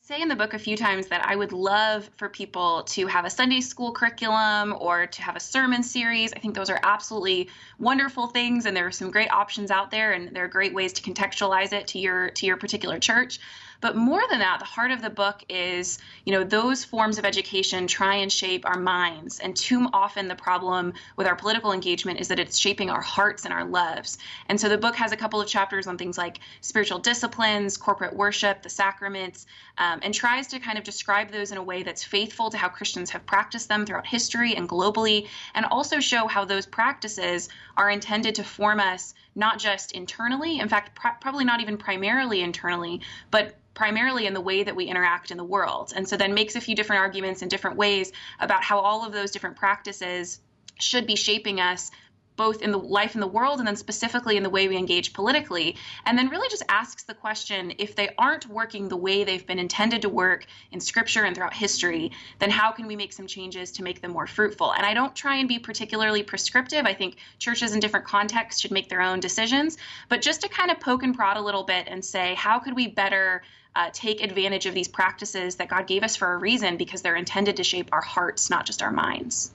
say 0.04 0.21
in 0.21 0.28
the 0.28 0.35
book 0.35 0.52
a 0.52 0.59
few 0.59 0.76
times 0.76 1.07
that 1.07 1.25
I 1.25 1.37
would 1.37 1.52
love 1.52 2.11
for 2.16 2.28
people 2.28 2.83
to 2.88 3.07
have 3.07 3.25
a 3.25 3.31
Sunday 3.31 3.61
school 3.61 3.92
curriculum 3.92 4.75
or 4.78 5.07
to 5.07 5.23
have 5.23 5.37
a 5.37 5.40
sermon 5.40 5.85
series. 5.85 6.33
I 6.35 6.40
think 6.40 6.57
those 6.57 6.71
are 6.71 6.81
absolutely 6.83 7.49
wonderful 7.78 8.26
things 8.26 8.66
and 8.66 8.76
there 8.76 8.87
are 8.88 8.90
some 8.90 9.12
great 9.12 9.31
options 9.31 9.71
out 9.71 9.92
there 9.92 10.12
and 10.12 10.35
there 10.35 10.45
are 10.45 10.49
great 10.49 10.75
ways 10.75 10.92
to 10.95 11.02
contextualize 11.02 11.73
it 11.73 11.87
to 11.88 12.00
your 12.00 12.31
to 12.31 12.47
your 12.47 12.57
particular 12.57 12.99
church. 12.99 13.38
But 13.83 13.97
more 13.97 14.23
than 14.31 14.39
that, 14.39 14.61
the 14.61 14.65
heart 14.65 14.93
of 14.93 15.03
the 15.03 15.11
book 15.11 15.43
is, 15.49 15.99
you 16.25 16.33
know, 16.33 16.45
those 16.45 16.85
forms 16.85 17.19
of 17.19 17.25
education 17.25 17.89
try 17.89 18.15
and 18.15 18.31
shape 18.31 18.65
our 18.65 18.79
minds. 18.79 19.41
And 19.41 19.57
too 19.57 19.89
often 19.93 20.29
the 20.29 20.37
problem 20.37 20.95
with 21.17 21.27
our 21.27 21.35
political 21.35 21.73
engagement 21.73 22.21
is 22.21 22.29
that 22.29 22.39
it's 22.39 22.57
shaping 22.57 22.91
our 22.91 23.01
hearts 23.01 23.45
and 23.45 23.53
our 23.53 23.65
loves. 23.65 24.19
And 24.49 24.59
so 24.59 24.69
the 24.69 24.79
book 24.79 24.95
has 24.95 25.11
a 25.11 25.17
couple 25.17 25.41
of 25.41 25.49
chapters 25.49 25.89
on 25.89 25.99
things 25.99 26.17
like 26.17 26.39
spiritual 26.61 27.01
disciplines, 27.01 27.77
corporate 27.77 28.15
worship, 28.15 28.62
the 28.62 28.71
sacraments, 28.71 29.47
um, 29.79 29.99
and 30.03 30.15
tries 30.15 30.47
to 30.49 30.61
kind 30.61 30.79
of 30.79 30.85
describe 30.85 31.33
those 31.33 31.51
in 31.51 31.59
a 31.59 31.62
way 31.62 31.83
that's 31.83 32.05
faithful 32.05 32.51
to 32.51 32.57
how 32.57 32.69
Christians 32.69 33.11
have 33.11 33.27
practiced 33.27 33.69
them 33.69 33.85
throughout 33.85 34.07
history 34.07 34.55
and 34.55 34.69
globally, 34.69 35.27
and 35.57 35.67
also 35.67 35.99
show 35.99 36.29
how 36.29 36.45
those 36.45 36.67
practices 36.67 37.49
are 37.77 37.91
intended 37.91 38.37
to 38.37 38.45
form 38.45 38.79
us 38.79 39.15
not 39.35 39.59
just 39.59 39.93
internally, 39.93 40.59
in 40.59 40.69
fact, 40.69 40.95
pr- 40.95 41.09
probably 41.21 41.45
not 41.45 41.61
even 41.61 41.77
primarily 41.77 42.43
internally, 42.43 43.01
but 43.31 43.55
primarily 43.75 44.27
in 44.27 44.35
the 44.35 44.41
way 44.41 44.62
that 44.62 44.77
we 44.77 44.85
interact 44.85 45.31
in 45.31 45.39
the 45.39 45.45
world. 45.45 45.93
And 45.97 46.07
so 46.07 46.17
then 46.17 46.35
makes 46.35 46.57
a 46.57 46.61
few 46.61 46.75
different 46.75 47.01
arguments 47.01 47.43
in 47.43 47.49
different 47.49 47.77
ways 47.77 48.12
about 48.39 48.62
how 48.62 48.79
all 48.81 49.07
of 49.07 49.12
those 49.12 49.31
different 49.31 49.57
practices 49.57 50.41
should 50.79 51.07
be 51.07 51.17
shaping 51.17 51.61
us 51.61 51.91
both 52.37 52.62
in 52.62 52.73
the 52.73 52.79
life 52.79 53.15
in 53.15 53.21
the 53.21 53.27
world 53.27 53.59
and 53.59 53.67
then 53.67 53.77
specifically 53.77 54.37
in 54.37 54.43
the 54.43 54.51
way 54.51 54.69
we 54.69 54.77
engage 54.77 55.12
politically 55.12 55.77
and 56.07 56.17
then 56.19 56.29
really 56.29 56.49
just 56.49 56.62
asks 56.69 57.05
the 57.05 57.15
question 57.15 57.73
if 57.79 57.95
they 57.95 58.09
aren't 58.19 58.49
working 58.49 58.89
the 58.89 58.97
way 58.97 59.25
they've 59.25 59.47
been 59.47 59.59
intended 59.59 60.03
to 60.03 60.09
work 60.09 60.47
in 60.71 60.81
scripture 60.81 61.25
and 61.25 61.37
throughout 61.37 61.55
history 61.55 62.11
then 62.39 62.51
how 62.51 62.71
can 62.71 62.87
we 62.87 62.97
make 62.97 63.12
some 63.12 63.27
changes 63.27 63.73
to 63.73 63.83
make 63.83 64.01
them 64.01 64.12
more 64.12 64.27
fruitful? 64.27 64.73
And 64.73 64.85
i 64.85 64.95
don't 64.95 65.15
try 65.15 65.37
and 65.37 65.49
be 65.49 65.59
particularly 65.59 66.23
prescriptive. 66.23 66.85
I 66.85 66.95
think 66.95 67.17
churches 67.39 67.75
in 67.75 67.81
different 67.81 68.07
contexts 68.07 68.61
should 68.61 68.71
make 68.71 68.89
their 68.89 69.03
own 69.03 69.21
decisions. 69.21 69.77
But 70.09 70.23
just 70.23 70.41
to 70.43 70.49
kind 70.49 70.71
of 70.71 70.81
poke 70.81 71.03
and 71.03 71.15
prod 71.15 71.37
a 71.37 71.41
little 71.41 71.62
bit 71.62 71.87
and 71.89 72.05
say 72.05 72.35
how 72.35 72.59
could 72.59 72.75
we 72.75 72.89
better 72.89 73.43
uh, 73.75 73.91
take 73.93 74.23
advantage 74.23 74.67
of 74.67 74.75
these 74.75 74.89
practices 74.89 75.57
that 75.57 75.69
God 75.69 75.87
gave 75.87 76.03
us 76.03 76.17
for 76.17 76.35
a 76.35 76.39
reason 76.39 76.77
because 76.77 77.03
they're 77.03 77.17
intended 77.17 77.57
to 77.57 77.65
shape 77.65 77.89
our 77.93 78.03
hearts, 78.03 78.51
not 78.51 78.67
just 78.67 78.83
our 78.83 78.91
minds. 78.91 79.53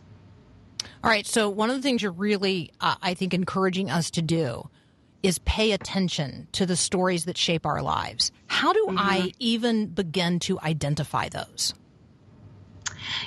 All 1.03 1.09
right. 1.09 1.25
So, 1.25 1.49
one 1.49 1.69
of 1.69 1.75
the 1.75 1.81
things 1.81 2.01
you're 2.01 2.11
really, 2.11 2.71
uh, 2.81 2.95
I 3.01 3.13
think, 3.13 3.33
encouraging 3.33 3.89
us 3.89 4.11
to 4.11 4.21
do 4.21 4.69
is 5.23 5.39
pay 5.39 5.71
attention 5.71 6.47
to 6.53 6.65
the 6.65 6.75
stories 6.75 7.25
that 7.25 7.37
shape 7.37 7.65
our 7.65 7.81
lives. 7.81 8.31
How 8.47 8.73
do 8.73 8.85
mm-hmm. 8.87 8.97
I 8.97 9.31
even 9.39 9.87
begin 9.87 10.39
to 10.41 10.59
identify 10.59 11.29
those? 11.29 11.73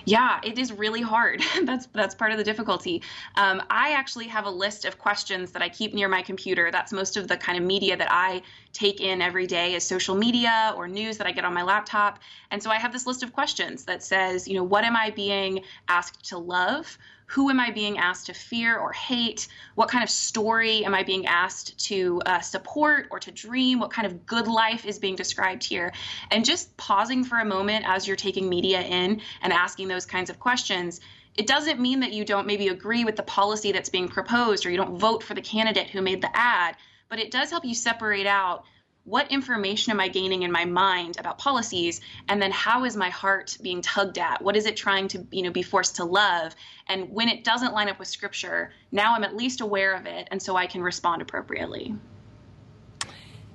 Yeah, 0.05 0.41
it 0.45 0.59
is 0.59 0.73
really 0.73 1.01
hard. 1.01 1.43
that's 1.65 1.87
that's 1.93 2.15
part 2.15 2.33
of 2.33 2.39
the 2.39 2.45
difficulty. 2.45 3.03
Um, 3.37 3.63
I 3.71 3.93
actually 3.93 4.27
have 4.29 4.45
a 4.45 4.51
list 4.51 4.85
of 4.85 4.99
questions 4.99 5.53
that 5.53 5.63
I 5.63 5.69
keep 5.69 5.95
near 5.95 6.09
my 6.09 6.23
computer. 6.23 6.71
That's 6.71 6.93
most 6.93 7.17
of 7.17 7.29
the 7.29 7.37
kind 7.37 7.59
of 7.59 7.65
media 7.65 7.97
that 7.97 8.09
I 8.11 8.43
take 8.73 9.01
in 9.01 9.21
every 9.21 9.47
day 9.47 9.75
is 9.75 9.85
social 9.85 10.15
media 10.15 10.75
or 10.77 10.89
news 10.89 11.19
that 11.19 11.27
I 11.27 11.33
get 11.33 11.45
on 11.45 11.55
my 11.55 11.63
laptop. 11.63 12.19
And 12.51 12.63
so 12.63 12.71
I 12.71 12.77
have 12.77 12.93
this 12.93 13.07
list 13.07 13.23
of 13.23 13.33
questions 13.33 13.85
that 13.85 14.03
says, 14.03 14.47
you 14.47 14.55
know, 14.55 14.65
what 14.65 14.85
am 14.85 14.97
I 14.97 15.11
being 15.11 15.65
asked 15.89 16.29
to 16.31 16.39
love? 16.39 16.99
who 17.31 17.49
am 17.49 17.61
I 17.61 17.71
being 17.71 17.97
asked 17.97 18.27
to 18.27 18.35
fear 18.35 18.77
or 18.77 18.93
hate? 18.93 19.47
What 19.77 19.89
kind 19.89 20.03
of 20.03 20.11
story 20.11 20.85
am 20.85 20.95
I 20.95 21.05
being 21.05 21.27
asked 21.27 21.79
to 21.87 22.21
uh, 22.27 22.41
support 22.41 23.07
or 23.13 23.21
to 23.21 23.31
dream? 23.31 23.79
What 23.79 23.93
kind 23.93 24.05
of 24.05 24.27
good 24.27 24.49
life 24.49 24.85
is 24.85 24.99
being 24.99 25.15
described 25.15 25.63
here? 25.63 25.93
And 26.33 26.45
just 26.45 26.77
pausing 26.77 27.23
for 27.23 27.39
a 27.39 27.45
moment 27.45 27.85
as 27.87 28.09
you're 28.09 28.17
taking 28.17 28.49
media 28.49 28.81
in 28.83 29.21
and 29.43 29.53
asking 29.53 29.87
those 29.87 30.07
kinds 30.07 30.29
of 30.29 30.41
questions. 30.41 31.01
It 31.37 31.47
doesn't 31.47 31.79
mean 31.79 32.01
that 32.01 32.13
you 32.13 32.25
don't 32.25 32.49
maybe 32.49 32.67
agree 32.67 33.05
with 33.05 33.15
the 33.15 33.23
policy 33.23 33.71
that's 33.71 33.91
being 33.91 34.09
proposed 34.09 34.67
or 34.67 34.71
you 34.71 34.77
don't 34.77 34.99
vote 34.99 35.23
for 35.23 35.35
the 35.35 35.41
candidate 35.41 35.89
who 35.89 36.03
made 36.03 36.23
the 36.23 36.37
ad, 36.37 36.77
but 37.11 37.19
it 37.19 37.31
does 37.31 37.51
help 37.51 37.65
you 37.67 37.75
separate 37.75 38.27
out 38.27 38.65
what 39.05 39.33
information 39.33 39.91
am 39.91 39.99
I 39.99 40.09
gaining 40.09 40.43
in 40.43 40.53
my 40.53 40.65
mind 40.67 41.19
about 41.19 41.39
policies, 41.39 42.01
and 42.29 42.41
then 42.41 42.51
how 42.51 42.85
is 42.85 42.97
my 42.97 43.11
heart 43.11 43.57
being 43.61 43.83
tugged 43.83 44.19
at? 44.19 44.41
What 44.41 44.57
is 44.57 44.67
it 44.67 44.77
trying 44.77 45.09
to 45.09 45.27
you 45.33 45.43
know 45.43 45.51
be 45.51 45.63
forced 45.63 45.97
to 45.97 46.05
love? 46.05 46.55
And 46.87 47.11
when 47.11 47.29
it 47.29 47.43
doesn't 47.43 47.73
line 47.73 47.89
up 47.89 47.99
with 47.99 48.09
Scripture, 48.09 48.73
now 48.93 49.15
I'm 49.15 49.25
at 49.25 49.35
least 49.35 49.61
aware 49.61 49.95
of 49.95 50.07
it, 50.07 50.29
and 50.31 50.41
so 50.41 50.55
I 50.55 50.67
can 50.67 50.83
respond 50.83 51.23
appropriately. 51.23 51.95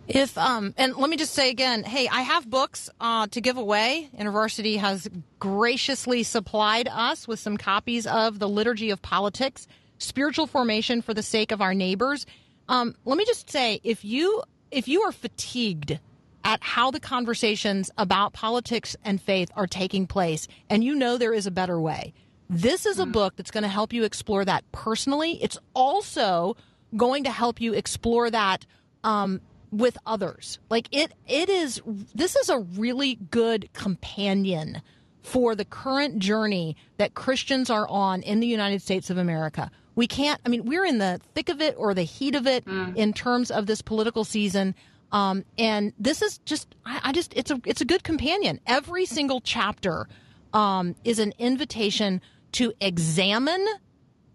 If 0.07 0.37
um 0.37 0.73
and 0.77 0.95
let 0.97 1.09
me 1.09 1.15
just 1.15 1.33
say 1.33 1.49
again, 1.49 1.83
hey, 1.83 2.07
I 2.07 2.21
have 2.21 2.49
books 2.49 2.89
uh, 2.99 3.27
to 3.27 3.39
give 3.39 3.57
away. 3.57 4.09
InterVarsity 4.19 4.77
has 4.77 5.07
graciously 5.39 6.23
supplied 6.23 6.87
us 6.91 7.27
with 7.27 7.39
some 7.39 7.57
copies 7.57 8.05
of 8.05 8.39
the 8.39 8.49
Liturgy 8.49 8.89
of 8.89 9.01
Politics, 9.01 9.67
Spiritual 9.99 10.47
Formation 10.47 11.01
for 11.01 11.13
the 11.13 11.23
Sake 11.23 11.51
of 11.51 11.61
Our 11.61 11.73
Neighbors. 11.73 12.25
Um, 12.67 12.95
let 13.05 13.17
me 13.17 13.25
just 13.25 13.49
say, 13.49 13.79
if 13.83 14.03
you 14.03 14.43
if 14.71 14.87
you 14.87 15.01
are 15.01 15.11
fatigued 15.11 15.99
at 16.43 16.61
how 16.61 16.91
the 16.91 16.99
conversations 16.99 17.89
about 17.97 18.33
politics 18.33 18.95
and 19.03 19.21
faith 19.21 19.49
are 19.55 19.67
taking 19.67 20.07
place, 20.07 20.47
and 20.69 20.83
you 20.83 20.95
know 20.95 21.17
there 21.17 21.33
is 21.33 21.47
a 21.47 21.51
better 21.51 21.79
way, 21.79 22.13
this 22.49 22.85
is 22.85 22.99
a 22.99 23.05
mm. 23.05 23.11
book 23.11 23.35
that's 23.35 23.51
going 23.51 23.63
to 23.63 23.69
help 23.69 23.93
you 23.93 24.03
explore 24.03 24.45
that 24.45 24.63
personally. 24.71 25.41
It's 25.41 25.57
also 25.73 26.57
going 26.95 27.23
to 27.23 27.31
help 27.31 27.59
you 27.59 27.73
explore 27.73 28.29
that 28.29 28.65
um, 29.03 29.41
with 29.71 29.97
others. 30.05 30.59
Like 30.69 30.87
it, 30.91 31.13
it 31.27 31.49
is. 31.49 31.81
This 32.13 32.35
is 32.35 32.49
a 32.49 32.59
really 32.59 33.15
good 33.15 33.69
companion 33.73 34.81
for 35.21 35.55
the 35.55 35.65
current 35.65 36.19
journey 36.19 36.77
that 36.97 37.15
Christians 37.15 37.69
are 37.69 37.87
on 37.89 38.21
in 38.21 38.39
the 38.39 38.47
United 38.47 38.81
States 38.81 39.09
of 39.09 39.17
America. 39.17 39.71
We 39.95 40.07
can't. 40.07 40.39
I 40.45 40.49
mean, 40.49 40.65
we're 40.65 40.85
in 40.85 40.97
the 40.97 41.19
thick 41.33 41.49
of 41.49 41.61
it 41.61 41.75
or 41.77 41.93
the 41.93 42.03
heat 42.03 42.35
of 42.35 42.45
it 42.47 42.65
mm. 42.65 42.95
in 42.95 43.13
terms 43.13 43.49
of 43.49 43.65
this 43.65 43.81
political 43.81 44.23
season. 44.23 44.75
Um, 45.11 45.45
and 45.57 45.93
this 45.97 46.21
is 46.21 46.39
just, 46.39 46.75
I, 46.85 46.99
I, 47.05 47.11
just, 47.11 47.33
it's 47.35 47.49
a, 47.49 47.61
it's 47.65 47.81
a 47.81 47.85
good 47.85 48.03
companion. 48.03 48.59
Every 48.67 49.05
single 49.05 49.39
chapter 49.39 50.07
um, 50.53 50.95
is 51.03 51.19
an 51.19 51.33
invitation 51.37 52.21
to 52.53 52.73
examine 52.81 53.65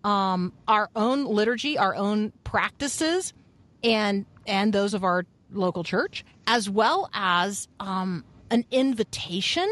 um, 0.04 0.52
our 0.68 0.88
own 0.96 1.24
liturgy, 1.24 1.76
our 1.76 1.94
own 1.94 2.32
practices, 2.44 3.32
and 3.82 4.26
and 4.46 4.72
those 4.72 4.94
of 4.94 5.04
our 5.04 5.24
local 5.52 5.84
church, 5.84 6.24
as 6.46 6.68
well 6.68 7.10
as 7.14 7.68
um, 7.78 8.24
an 8.50 8.64
invitation 8.70 9.68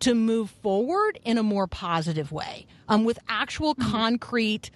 to 0.00 0.14
move 0.14 0.50
forward 0.50 1.18
in 1.24 1.36
a 1.36 1.42
more 1.42 1.66
positive 1.66 2.32
way 2.32 2.66
um, 2.88 3.04
with 3.04 3.18
actual 3.28 3.74
mm-hmm. 3.74 3.90
concrete 3.90 4.70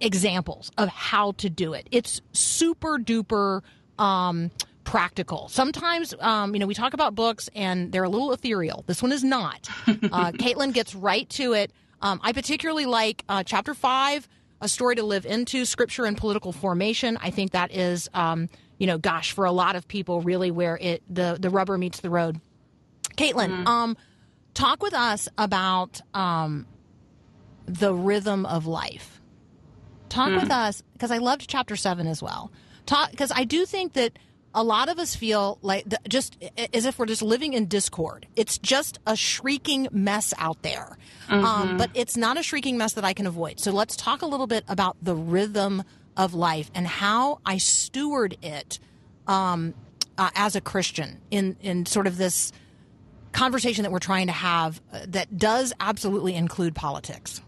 examples 0.00 0.70
of 0.78 0.88
how 0.88 1.32
to 1.32 1.50
do 1.50 1.72
it. 1.72 1.88
It's 1.90 2.20
super 2.32 2.98
duper 2.98 3.62
um, 3.98 4.50
practical. 4.84 5.48
Sometimes, 5.48 6.14
um, 6.20 6.54
you 6.54 6.60
know, 6.60 6.66
we 6.66 6.74
talk 6.74 6.94
about 6.94 7.14
books 7.14 7.48
and 7.54 7.92
they're 7.92 8.04
a 8.04 8.08
little 8.08 8.32
ethereal. 8.32 8.84
This 8.86 9.02
one 9.02 9.12
is 9.12 9.24
not. 9.24 9.68
Uh, 10.14 10.30
Kaitlyn 10.32 10.72
gets 10.72 10.94
right 10.94 11.28
to 11.30 11.54
it. 11.54 11.72
Um, 12.00 12.20
I 12.22 12.32
particularly 12.32 12.86
like 12.86 13.24
uh, 13.28 13.42
chapter 13.42 13.74
five 13.74 14.28
a 14.60 14.68
story 14.68 14.96
to 14.96 15.02
live 15.02 15.26
into, 15.26 15.64
scripture 15.64 16.04
and 16.04 16.16
political 16.16 16.52
formation. 16.52 17.18
I 17.20 17.30
think 17.30 17.52
that 17.52 17.72
is, 17.72 18.08
um, 18.14 18.48
you 18.78 18.86
know, 18.86 18.98
gosh, 18.98 19.32
for 19.32 19.44
a 19.44 19.52
lot 19.52 19.76
of 19.76 19.86
people, 19.88 20.20
really 20.20 20.50
where 20.50 20.78
it 20.80 21.02
the 21.08 21.36
the 21.38 21.50
rubber 21.50 21.76
meets 21.78 22.00
the 22.00 22.10
road. 22.10 22.40
Kaitlyn, 23.16 23.50
mm-hmm. 23.50 23.66
um, 23.66 23.96
talk 24.54 24.82
with 24.82 24.94
us 24.94 25.28
about 25.36 26.00
um, 26.14 26.66
the 27.66 27.94
rhythm 27.94 28.46
of 28.46 28.66
life. 28.66 29.13
Talk 30.08 30.30
mm-hmm. 30.30 30.40
with 30.40 30.50
us 30.50 30.82
because 30.92 31.10
I 31.10 31.18
loved 31.18 31.48
chapter 31.48 31.76
seven 31.76 32.06
as 32.06 32.22
well. 32.22 32.52
Talk 32.86 33.10
because 33.10 33.32
I 33.34 33.44
do 33.44 33.66
think 33.66 33.94
that 33.94 34.18
a 34.54 34.62
lot 34.62 34.88
of 34.88 34.98
us 34.98 35.16
feel 35.16 35.58
like 35.62 35.84
the, 35.88 35.98
just 36.08 36.36
as 36.72 36.86
if 36.86 36.98
we're 36.98 37.06
just 37.06 37.22
living 37.22 37.54
in 37.54 37.66
discord. 37.66 38.26
It's 38.36 38.56
just 38.58 39.00
a 39.06 39.16
shrieking 39.16 39.88
mess 39.90 40.32
out 40.38 40.62
there. 40.62 40.96
Um, 41.28 41.42
mm-hmm. 41.42 41.46
Um, 41.46 41.76
but 41.76 41.90
it's 41.94 42.16
not 42.16 42.38
a 42.38 42.42
shrieking 42.42 42.78
mess 42.78 42.92
that 42.92 43.04
I 43.04 43.12
can 43.12 43.26
avoid. 43.26 43.58
So 43.58 43.72
let's 43.72 43.96
talk 43.96 44.22
a 44.22 44.26
little 44.26 44.46
bit 44.46 44.64
about 44.68 44.96
the 45.02 45.14
rhythm 45.14 45.82
of 46.16 46.34
life 46.34 46.70
and 46.74 46.86
how 46.86 47.40
I 47.44 47.58
steward 47.58 48.36
it 48.42 48.78
um, 49.26 49.74
uh, 50.16 50.30
as 50.36 50.54
a 50.54 50.60
Christian 50.60 51.20
in, 51.30 51.56
in 51.60 51.86
sort 51.86 52.06
of 52.06 52.16
this 52.16 52.52
conversation 53.32 53.82
that 53.82 53.90
we're 53.90 53.98
trying 53.98 54.28
to 54.28 54.32
have 54.32 54.80
uh, 54.92 55.00
that 55.08 55.36
does 55.36 55.72
absolutely 55.80 56.36
include 56.36 56.74
politics. 56.76 57.40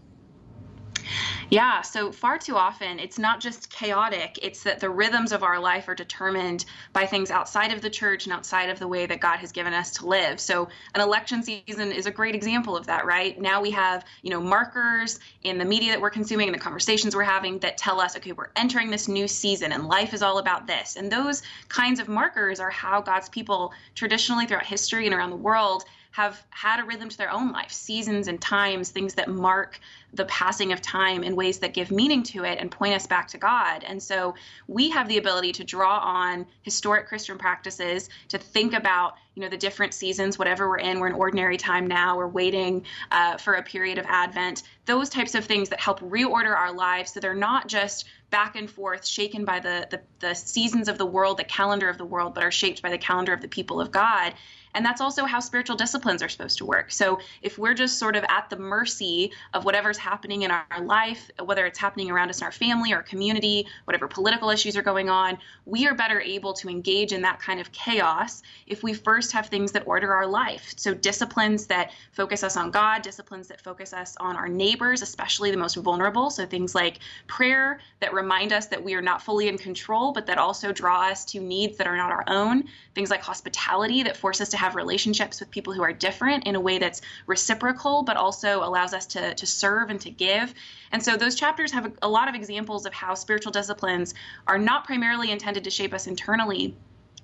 Yeah, 1.49 1.81
so 1.81 2.11
far 2.11 2.37
too 2.37 2.55
often 2.55 2.99
it's 2.99 3.17
not 3.17 3.39
just 3.39 3.69
chaotic, 3.69 4.37
it's 4.41 4.63
that 4.63 4.79
the 4.79 4.89
rhythms 4.89 5.31
of 5.31 5.43
our 5.43 5.59
life 5.59 5.87
are 5.87 5.95
determined 5.95 6.65
by 6.93 7.05
things 7.05 7.31
outside 7.31 7.71
of 7.71 7.81
the 7.81 7.89
church 7.89 8.25
and 8.25 8.33
outside 8.33 8.69
of 8.69 8.79
the 8.79 8.87
way 8.87 9.05
that 9.05 9.21
God 9.21 9.37
has 9.39 9.51
given 9.51 9.73
us 9.73 9.91
to 9.91 10.07
live. 10.07 10.39
So 10.39 10.67
an 10.95 11.01
election 11.01 11.41
season 11.41 11.91
is 11.91 12.05
a 12.05 12.11
great 12.11 12.35
example 12.35 12.75
of 12.75 12.85
that, 12.87 13.05
right? 13.05 13.39
Now 13.39 13.61
we 13.61 13.71
have, 13.71 14.05
you 14.21 14.29
know, 14.29 14.41
markers 14.41 15.19
in 15.43 15.57
the 15.57 15.65
media 15.65 15.91
that 15.91 16.01
we're 16.01 16.09
consuming 16.09 16.49
and 16.49 16.55
the 16.55 16.59
conversations 16.59 17.15
we're 17.15 17.23
having 17.23 17.59
that 17.59 17.77
tell 17.77 18.01
us, 18.01 18.17
okay, 18.17 18.33
we're 18.33 18.49
entering 18.55 18.89
this 18.89 19.07
new 19.07 19.27
season 19.27 19.71
and 19.71 19.87
life 19.87 20.13
is 20.13 20.21
all 20.21 20.39
about 20.39 20.67
this. 20.67 20.97
And 20.97 21.11
those 21.11 21.43
kinds 21.69 21.99
of 21.99 22.09
markers 22.09 22.59
are 22.59 22.69
how 22.69 23.01
God's 23.01 23.29
people 23.29 23.73
traditionally 23.95 24.45
throughout 24.45 24.65
history 24.65 25.05
and 25.05 25.15
around 25.15 25.29
the 25.29 25.37
world 25.37 25.85
have 26.11 26.43
had 26.49 26.79
a 26.79 26.83
rhythm 26.83 27.09
to 27.09 27.17
their 27.17 27.31
own 27.31 27.51
life, 27.51 27.71
seasons 27.71 28.27
and 28.27 28.41
times, 28.41 28.89
things 28.89 29.15
that 29.15 29.29
mark 29.29 29.79
the 30.13 30.25
passing 30.25 30.71
of 30.71 30.81
time 30.81 31.23
in 31.23 31.35
ways 31.35 31.59
that 31.59 31.73
give 31.73 31.91
meaning 31.91 32.23
to 32.23 32.43
it 32.43 32.57
and 32.59 32.71
point 32.71 32.93
us 32.93 33.05
back 33.07 33.27
to 33.27 33.37
God. 33.37 33.83
And 33.83 34.01
so 34.01 34.35
we 34.67 34.89
have 34.89 35.07
the 35.07 35.17
ability 35.17 35.51
to 35.53 35.63
draw 35.63 35.97
on 35.99 36.47
historic 36.63 37.07
Christian 37.07 37.37
practices 37.37 38.09
to 38.29 38.37
think 38.37 38.73
about, 38.73 39.15
you 39.35 39.43
know, 39.43 39.49
the 39.49 39.57
different 39.57 39.93
seasons, 39.93 40.39
whatever 40.39 40.67
we're 40.67 40.79
in. 40.79 40.99
We're 40.99 41.07
in 41.07 41.13
ordinary 41.13 41.57
time 41.57 41.87
now. 41.87 42.17
We're 42.17 42.27
waiting 42.27 42.85
uh, 43.11 43.37
for 43.37 43.55
a 43.55 43.63
period 43.63 43.97
of 43.97 44.05
Advent. 44.07 44.63
Those 44.85 45.09
types 45.09 45.35
of 45.35 45.45
things 45.45 45.69
that 45.69 45.79
help 45.79 45.99
reorder 45.99 46.55
our 46.55 46.73
lives 46.73 47.13
so 47.13 47.19
they're 47.19 47.35
not 47.35 47.67
just 47.67 48.05
back 48.29 48.55
and 48.55 48.69
forth, 48.69 49.05
shaken 49.05 49.45
by 49.45 49.59
the, 49.59 49.87
the, 49.89 50.01
the 50.19 50.33
seasons 50.33 50.87
of 50.87 50.97
the 50.97 51.05
world, 51.05 51.37
the 51.37 51.43
calendar 51.43 51.89
of 51.89 51.97
the 51.97 52.05
world, 52.05 52.33
but 52.33 52.43
are 52.43 52.51
shaped 52.51 52.81
by 52.81 52.89
the 52.89 52.97
calendar 52.97 53.33
of 53.33 53.41
the 53.41 53.47
people 53.47 53.79
of 53.79 53.91
God. 53.91 54.33
And 54.77 54.85
that's 54.85 55.01
also 55.01 55.25
how 55.25 55.39
spiritual 55.39 55.75
disciplines 55.75 56.21
are 56.21 56.29
supposed 56.29 56.59
to 56.59 56.65
work. 56.65 56.91
So 56.91 57.17
if 57.41 57.57
we're 57.57 57.73
just 57.73 57.97
sort 57.97 58.15
of 58.15 58.23
at 58.29 58.47
the 58.51 58.57
mercy 58.57 59.31
of 59.55 59.65
whatever's 59.65 59.97
happening 59.97 60.43
in 60.43 60.51
our 60.51 60.83
life, 60.83 61.31
whether 61.43 61.65
it's 61.65 61.79
happening 61.79 62.11
around 62.11 62.29
us 62.29 62.41
in 62.41 62.45
our 62.45 62.51
family 62.51 62.93
or 62.93 63.01
community, 63.01 63.65
whatever 63.85 64.07
political 64.07 64.51
issues 64.51 64.77
are 64.77 64.83
going 64.83 65.09
on, 65.09 65.39
we 65.65 65.87
are 65.87 65.95
better 65.95 66.21
able 66.21 66.53
to 66.53 66.69
engage 66.69 67.11
in 67.11 67.23
that 67.23 67.39
kind 67.39 67.59
of 67.59 67.71
chaos 67.71 68.43
if 68.67 68.83
we 68.83 68.93
first 68.93 69.31
have 69.31 69.47
things 69.47 69.71
that 69.71 69.87
order 69.87 70.13
our 70.13 70.27
life. 70.27 70.75
So 70.77 70.93
disciplines 70.93 71.65
that 71.65 71.91
focus 72.11 72.43
us 72.43 72.55
on 72.55 72.69
God, 72.69 73.01
disciplines 73.01 73.47
that 73.47 73.59
focus 73.59 73.93
us 73.93 74.15
on 74.19 74.35
our 74.35 74.47
neighbors, 74.47 75.01
especially 75.01 75.49
the 75.49 75.57
most 75.57 75.75
vulnerable. 75.77 76.29
So 76.29 76.45
things 76.45 76.75
like 76.75 76.99
prayer 77.25 77.79
that 77.99 78.13
remind 78.13 78.53
us 78.53 78.67
that 78.67 78.83
we 78.83 78.93
are 78.93 79.01
not 79.01 79.23
fully 79.23 79.47
in 79.47 79.57
control, 79.57 80.11
but 80.11 80.27
that 80.27 80.37
also 80.37 80.71
draw 80.71 81.09
us 81.09 81.25
to 81.25 81.39
needs 81.39 81.77
that 81.77 81.87
are 81.87 81.97
not 81.97 82.11
our 82.11 82.23
own. 82.27 82.65
Things 82.93 83.09
like 83.09 83.23
hospitality 83.23 84.03
that 84.03 84.15
force 84.15 84.39
us 84.39 84.49
to 84.49 84.57
have 84.57 84.66
have 84.67 84.75
relationships 84.75 85.39
with 85.39 85.49
people 85.49 85.73
who 85.73 85.81
are 85.81 85.93
different 85.93 86.45
in 86.45 86.55
a 86.55 86.59
way 86.59 86.77
that's 86.77 87.01
reciprocal, 87.25 88.03
but 88.03 88.17
also 88.17 88.63
allows 88.63 88.93
us 88.93 89.05
to, 89.05 89.33
to 89.33 89.45
serve 89.45 89.89
and 89.89 90.01
to 90.01 90.09
give. 90.09 90.53
And 90.91 91.01
so 91.01 91.15
those 91.15 91.35
chapters 91.35 91.71
have 91.71 91.85
a, 91.85 91.91
a 92.01 92.09
lot 92.09 92.27
of 92.27 92.35
examples 92.35 92.85
of 92.85 92.93
how 92.93 93.15
spiritual 93.15 93.51
disciplines 93.51 94.13
are 94.45 94.59
not 94.59 94.83
primarily 94.83 95.31
intended 95.31 95.63
to 95.63 95.69
shape 95.69 95.93
us 95.93 96.05
internally, 96.07 96.75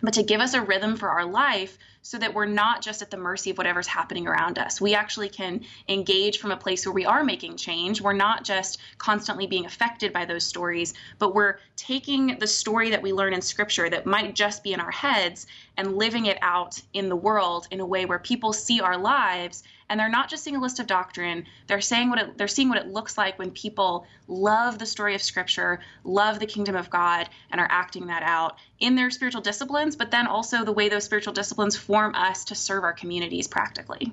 but 0.03 0.13
to 0.15 0.23
give 0.23 0.41
us 0.41 0.53
a 0.53 0.61
rhythm 0.61 0.97
for 0.97 1.09
our 1.09 1.25
life 1.25 1.77
so 2.03 2.17
that 2.17 2.33
we're 2.33 2.45
not 2.45 2.81
just 2.81 3.01
at 3.01 3.09
the 3.09 3.17
mercy 3.17 3.49
of 3.49 3.57
whatever's 3.57 3.87
happening 3.87 4.27
around 4.27 4.59
us. 4.59 4.81
We 4.81 4.93
actually 4.93 5.29
can 5.29 5.61
engage 5.87 6.37
from 6.37 6.51
a 6.51 6.57
place 6.57 6.85
where 6.85 6.93
we 6.93 7.05
are 7.05 7.23
making 7.23 7.55
change. 7.55 8.01
We're 8.01 8.11
not 8.11 8.43
just 8.43 8.79
constantly 8.97 9.47
being 9.47 9.65
affected 9.65 10.11
by 10.11 10.25
those 10.25 10.45
stories, 10.45 10.93
but 11.17 11.33
we're 11.33 11.59
taking 11.77 12.37
the 12.39 12.47
story 12.47 12.89
that 12.89 13.01
we 13.01 13.13
learn 13.13 13.33
in 13.33 13.41
scripture 13.41 13.89
that 13.89 14.05
might 14.05 14.35
just 14.35 14.63
be 14.63 14.73
in 14.73 14.81
our 14.81 14.91
heads 14.91 15.47
and 15.77 15.95
living 15.95 16.25
it 16.25 16.37
out 16.41 16.81
in 16.93 17.07
the 17.07 17.15
world 17.15 17.67
in 17.71 17.79
a 17.79 17.85
way 17.85 18.05
where 18.05 18.19
people 18.19 18.51
see 18.51 18.81
our 18.81 18.97
lives 18.97 19.63
and 19.93 19.99
they're 19.99 20.09
not 20.09 20.27
just 20.27 20.43
seeing 20.43 20.55
a 20.55 20.59
list 20.59 20.79
of 20.79 20.87
doctrine 20.87 21.45
they're 21.67 21.79
saying 21.79 22.09
what 22.09 22.19
it, 22.19 22.35
they're 22.35 22.47
seeing 22.47 22.67
what 22.67 22.79
it 22.79 22.87
looks 22.87 23.15
like 23.15 23.37
when 23.37 23.51
people 23.51 24.07
love 24.27 24.79
the 24.79 24.85
story 24.87 25.13
of 25.13 25.21
scripture 25.21 25.79
love 26.03 26.39
the 26.39 26.47
kingdom 26.47 26.75
of 26.75 26.89
god 26.89 27.29
and 27.51 27.61
are 27.61 27.67
acting 27.69 28.07
that 28.07 28.23
out 28.23 28.57
in 28.79 28.95
their 28.95 29.11
spiritual 29.11 29.41
disciplines 29.41 29.95
but 29.95 30.09
then 30.09 30.25
also 30.25 30.65
the 30.65 30.71
way 30.71 30.89
those 30.89 31.03
spiritual 31.03 31.31
disciplines 31.31 31.77
form 31.77 32.15
us 32.15 32.45
to 32.45 32.55
serve 32.55 32.83
our 32.83 32.93
communities 32.93 33.47
practically 33.47 34.11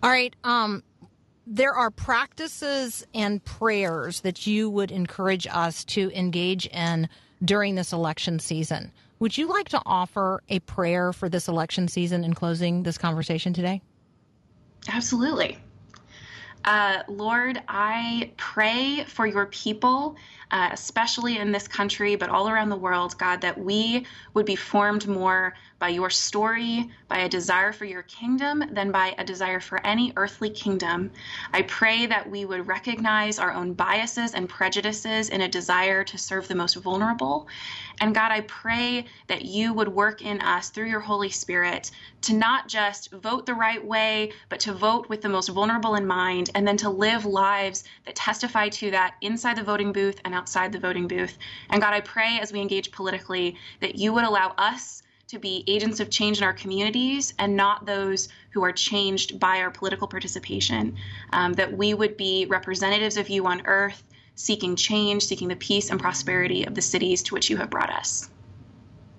all 0.00 0.10
right 0.10 0.36
um 0.44 0.80
there 1.44 1.74
are 1.74 1.90
practices 1.90 3.04
and 3.12 3.44
prayers 3.44 4.20
that 4.20 4.46
you 4.46 4.70
would 4.70 4.92
encourage 4.92 5.48
us 5.48 5.84
to 5.84 6.16
engage 6.16 6.66
in 6.68 7.08
during 7.44 7.74
this 7.74 7.92
election 7.92 8.38
season. 8.38 8.92
Would 9.18 9.36
you 9.36 9.48
like 9.48 9.68
to 9.70 9.82
offer 9.84 10.40
a 10.48 10.60
prayer 10.60 11.12
for 11.12 11.28
this 11.28 11.48
election 11.48 11.88
season 11.88 12.22
in 12.22 12.32
closing 12.32 12.84
this 12.84 12.96
conversation 12.96 13.52
today? 13.52 13.82
Absolutely. 14.88 15.58
Uh, 16.64 17.02
Lord, 17.08 17.60
I 17.66 18.32
pray 18.36 19.04
for 19.08 19.26
your 19.26 19.46
people, 19.46 20.14
uh, 20.52 20.68
especially 20.70 21.38
in 21.38 21.50
this 21.50 21.66
country, 21.66 22.14
but 22.14 22.28
all 22.28 22.48
around 22.48 22.68
the 22.68 22.76
world, 22.76 23.18
God, 23.18 23.40
that 23.40 23.58
we 23.58 24.06
would 24.34 24.46
be 24.46 24.54
formed 24.54 25.08
more 25.08 25.54
by 25.82 25.88
your 25.88 26.10
story, 26.10 26.88
by 27.08 27.18
a 27.18 27.28
desire 27.28 27.72
for 27.72 27.86
your 27.86 28.04
kingdom, 28.04 28.62
than 28.70 28.92
by 28.92 29.16
a 29.18 29.24
desire 29.24 29.58
for 29.58 29.84
any 29.84 30.12
earthly 30.14 30.48
kingdom. 30.48 31.10
I 31.52 31.62
pray 31.62 32.06
that 32.06 32.30
we 32.30 32.44
would 32.44 32.68
recognize 32.68 33.40
our 33.40 33.50
own 33.50 33.72
biases 33.72 34.32
and 34.34 34.48
prejudices 34.48 35.28
in 35.30 35.40
a 35.40 35.48
desire 35.48 36.04
to 36.04 36.16
serve 36.16 36.46
the 36.46 36.54
most 36.54 36.76
vulnerable. 36.76 37.48
And 38.00 38.14
God, 38.14 38.30
I 38.30 38.42
pray 38.42 39.06
that 39.26 39.44
you 39.44 39.72
would 39.72 39.88
work 39.88 40.22
in 40.22 40.40
us 40.40 40.68
through 40.70 40.88
your 40.88 41.00
Holy 41.00 41.30
Spirit 41.30 41.90
to 42.20 42.32
not 42.32 42.68
just 42.68 43.10
vote 43.10 43.44
the 43.44 43.54
right 43.54 43.84
way, 43.84 44.30
but 44.50 44.60
to 44.60 44.72
vote 44.72 45.08
with 45.08 45.20
the 45.20 45.28
most 45.28 45.48
vulnerable 45.48 45.96
in 45.96 46.06
mind, 46.06 46.50
and 46.54 46.64
then 46.64 46.76
to 46.76 46.90
live 46.90 47.24
lives 47.24 47.82
that 48.06 48.14
testify 48.14 48.68
to 48.68 48.92
that 48.92 49.14
inside 49.20 49.56
the 49.56 49.64
voting 49.64 49.92
booth 49.92 50.20
and 50.24 50.32
outside 50.32 50.70
the 50.70 50.78
voting 50.78 51.08
booth. 51.08 51.36
And 51.70 51.82
God, 51.82 51.92
I 51.92 52.02
pray 52.02 52.38
as 52.40 52.52
we 52.52 52.60
engage 52.60 52.92
politically 52.92 53.56
that 53.80 53.96
you 53.96 54.12
would 54.12 54.22
allow 54.22 54.54
us 54.56 55.02
to 55.32 55.38
be 55.38 55.64
agents 55.66 55.98
of 55.98 56.10
change 56.10 56.36
in 56.36 56.44
our 56.44 56.52
communities 56.52 57.32
and 57.38 57.56
not 57.56 57.86
those 57.86 58.28
who 58.50 58.62
are 58.62 58.72
changed 58.72 59.40
by 59.40 59.60
our 59.60 59.70
political 59.70 60.06
participation. 60.06 60.94
Um, 61.32 61.54
that 61.54 61.74
we 61.74 61.94
would 61.94 62.18
be 62.18 62.44
representatives 62.44 63.16
of 63.16 63.30
you 63.30 63.46
on 63.46 63.66
earth, 63.66 64.02
seeking 64.34 64.76
change, 64.76 65.24
seeking 65.24 65.48
the 65.48 65.56
peace 65.56 65.90
and 65.90 65.98
prosperity 65.98 66.64
of 66.66 66.74
the 66.74 66.82
cities 66.82 67.22
to 67.24 67.34
which 67.34 67.48
you 67.48 67.56
have 67.56 67.70
brought 67.70 67.90
us. 67.90 68.28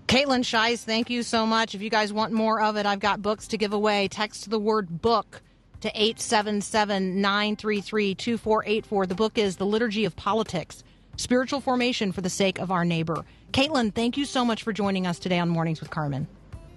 Kaitlyn 0.08 0.44
Schiess, 0.44 0.84
thank 0.84 1.10
you 1.10 1.24
so 1.24 1.48
much. 1.48 1.74
If 1.74 1.82
you 1.82 1.90
guys 1.90 2.14
want 2.14 2.32
more 2.32 2.62
of 2.62 2.78
it, 2.78 2.86
I've 2.86 3.00
got 3.00 3.24
books 3.24 3.48
to 3.48 3.58
give 3.58 3.74
away. 3.74 4.08
Text 4.08 4.52
the 4.52 4.60
word 4.60 5.02
book 5.02 5.42
to 5.82 5.90
877 5.90 7.22
933 7.22 8.14
2484. 8.14 9.08
The 9.08 9.16
book 9.16 9.40
is 9.40 9.56
The 9.56 9.66
Liturgy 9.66 10.06
of 10.06 10.16
Politics 10.16 10.84
Spiritual 11.18 11.62
Formation 11.62 12.12
for 12.12 12.22
the 12.22 12.30
Sake 12.30 12.60
of 12.60 12.72
Our 12.72 12.86
Neighbor. 12.86 13.24
Kaitlyn, 13.52 13.94
thank 13.94 14.18
you 14.18 14.26
so 14.26 14.44
much 14.44 14.64
for 14.64 14.74
joining 14.74 15.06
us 15.06 15.20
today 15.20 15.40
on 15.40 15.50
Mornings 15.50 15.80
with 15.80 15.90
Carmen. 15.90 16.28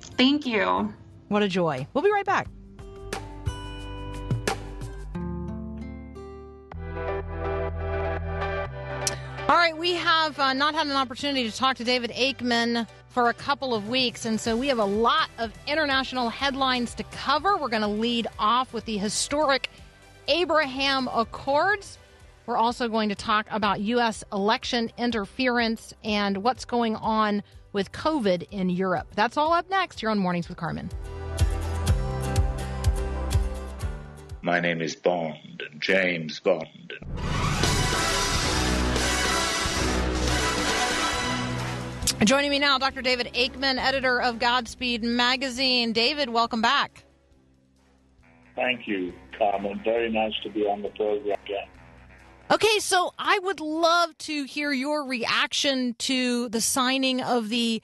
Thank 0.00 0.46
you. 0.46 0.92
What 1.28 1.42
a 1.42 1.48
joy. 1.48 1.86
We'll 1.94 2.04
be 2.04 2.12
right 2.12 2.26
back. 2.26 2.48
All 9.48 9.56
right, 9.56 9.76
we 9.76 9.92
have 9.94 10.38
uh, 10.40 10.52
not 10.54 10.74
had 10.74 10.88
an 10.88 10.96
opportunity 10.96 11.48
to 11.48 11.56
talk 11.56 11.76
to 11.76 11.84
David 11.84 12.10
Aikman 12.10 12.86
for 13.08 13.30
a 13.30 13.34
couple 13.34 13.74
of 13.74 13.88
weeks, 13.88 14.24
and 14.24 14.40
so 14.40 14.56
we 14.56 14.66
have 14.68 14.80
a 14.80 14.84
lot 14.84 15.30
of 15.38 15.52
international 15.66 16.28
headlines 16.28 16.94
to 16.94 17.04
cover. 17.04 17.56
We're 17.56 17.68
going 17.68 17.82
to 17.82 17.88
lead 17.88 18.26
off 18.38 18.72
with 18.72 18.84
the 18.86 18.98
historic 18.98 19.70
Abraham 20.28 21.08
Accords. 21.08 21.98
We're 22.46 22.56
also 22.56 22.88
going 22.88 23.08
to 23.08 23.16
talk 23.16 23.46
about 23.50 23.80
U.S. 23.80 24.22
election 24.32 24.90
interference 24.96 25.92
and 26.04 26.38
what's 26.38 26.64
going 26.64 26.94
on 26.94 27.42
with 27.72 27.90
COVID 27.90 28.46
in 28.52 28.70
Europe. 28.70 29.08
That's 29.16 29.36
all 29.36 29.52
up 29.52 29.68
next 29.68 30.00
here 30.00 30.10
on 30.10 30.18
Mornings 30.18 30.48
with 30.48 30.56
Carmen. 30.56 30.88
My 34.42 34.60
name 34.60 34.80
is 34.80 34.94
Bond, 34.94 35.64
James 35.80 36.38
Bond. 36.38 36.92
Joining 42.24 42.50
me 42.50 42.60
now, 42.60 42.78
Dr. 42.78 43.02
David 43.02 43.28
Aikman, 43.34 43.76
editor 43.76 44.22
of 44.22 44.38
Godspeed 44.38 45.02
Magazine. 45.02 45.92
David, 45.92 46.30
welcome 46.30 46.62
back. 46.62 47.04
Thank 48.54 48.86
you, 48.86 49.12
Carmen. 49.36 49.80
Very 49.84 50.10
nice 50.10 50.32
to 50.44 50.50
be 50.50 50.62
on 50.62 50.80
the 50.82 50.88
program 50.90 51.36
again. 51.44 51.66
Okay, 52.48 52.78
so 52.78 53.12
I 53.18 53.40
would 53.40 53.58
love 53.58 54.16
to 54.18 54.44
hear 54.44 54.70
your 54.70 55.04
reaction 55.04 55.96
to 55.98 56.48
the 56.48 56.60
signing 56.60 57.20
of 57.20 57.48
the 57.48 57.82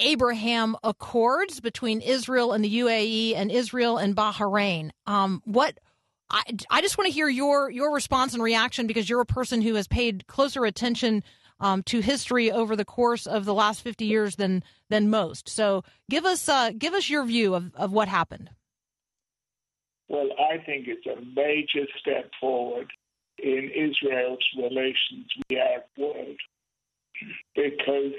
Abraham 0.00 0.74
Accords 0.82 1.60
between 1.60 2.00
Israel 2.00 2.52
and 2.52 2.64
the 2.64 2.80
UAE 2.80 3.34
and 3.36 3.52
Israel 3.52 3.98
and 3.98 4.16
Bahrain. 4.16 4.90
Um, 5.06 5.42
what 5.44 5.78
I, 6.30 6.42
I 6.70 6.80
just 6.80 6.96
want 6.96 7.08
to 7.08 7.12
hear 7.12 7.28
your 7.28 7.70
your 7.70 7.92
response 7.92 8.32
and 8.32 8.42
reaction 8.42 8.86
because 8.86 9.10
you're 9.10 9.20
a 9.20 9.26
person 9.26 9.60
who 9.60 9.74
has 9.74 9.86
paid 9.86 10.26
closer 10.26 10.64
attention 10.64 11.22
um, 11.60 11.82
to 11.82 12.00
history 12.00 12.50
over 12.50 12.76
the 12.76 12.86
course 12.86 13.26
of 13.26 13.44
the 13.44 13.52
last 13.52 13.82
50 13.82 14.06
years 14.06 14.36
than 14.36 14.64
than 14.88 15.10
most. 15.10 15.46
So 15.46 15.84
give 16.08 16.24
us 16.24 16.48
uh, 16.48 16.70
give 16.76 16.94
us 16.94 17.10
your 17.10 17.24
view 17.26 17.54
of, 17.54 17.74
of 17.74 17.92
what 17.92 18.08
happened. 18.08 18.48
Well, 20.08 20.30
I 20.38 20.56
think 20.64 20.88
it's 20.88 21.06
a 21.06 21.20
major 21.36 21.86
step 22.00 22.30
forward 22.40 22.90
in 23.42 23.70
Israel's 23.74 24.44
relations 24.56 25.26
with 25.36 25.58
Arab 25.58 25.84
world 25.96 26.36
because 27.54 28.14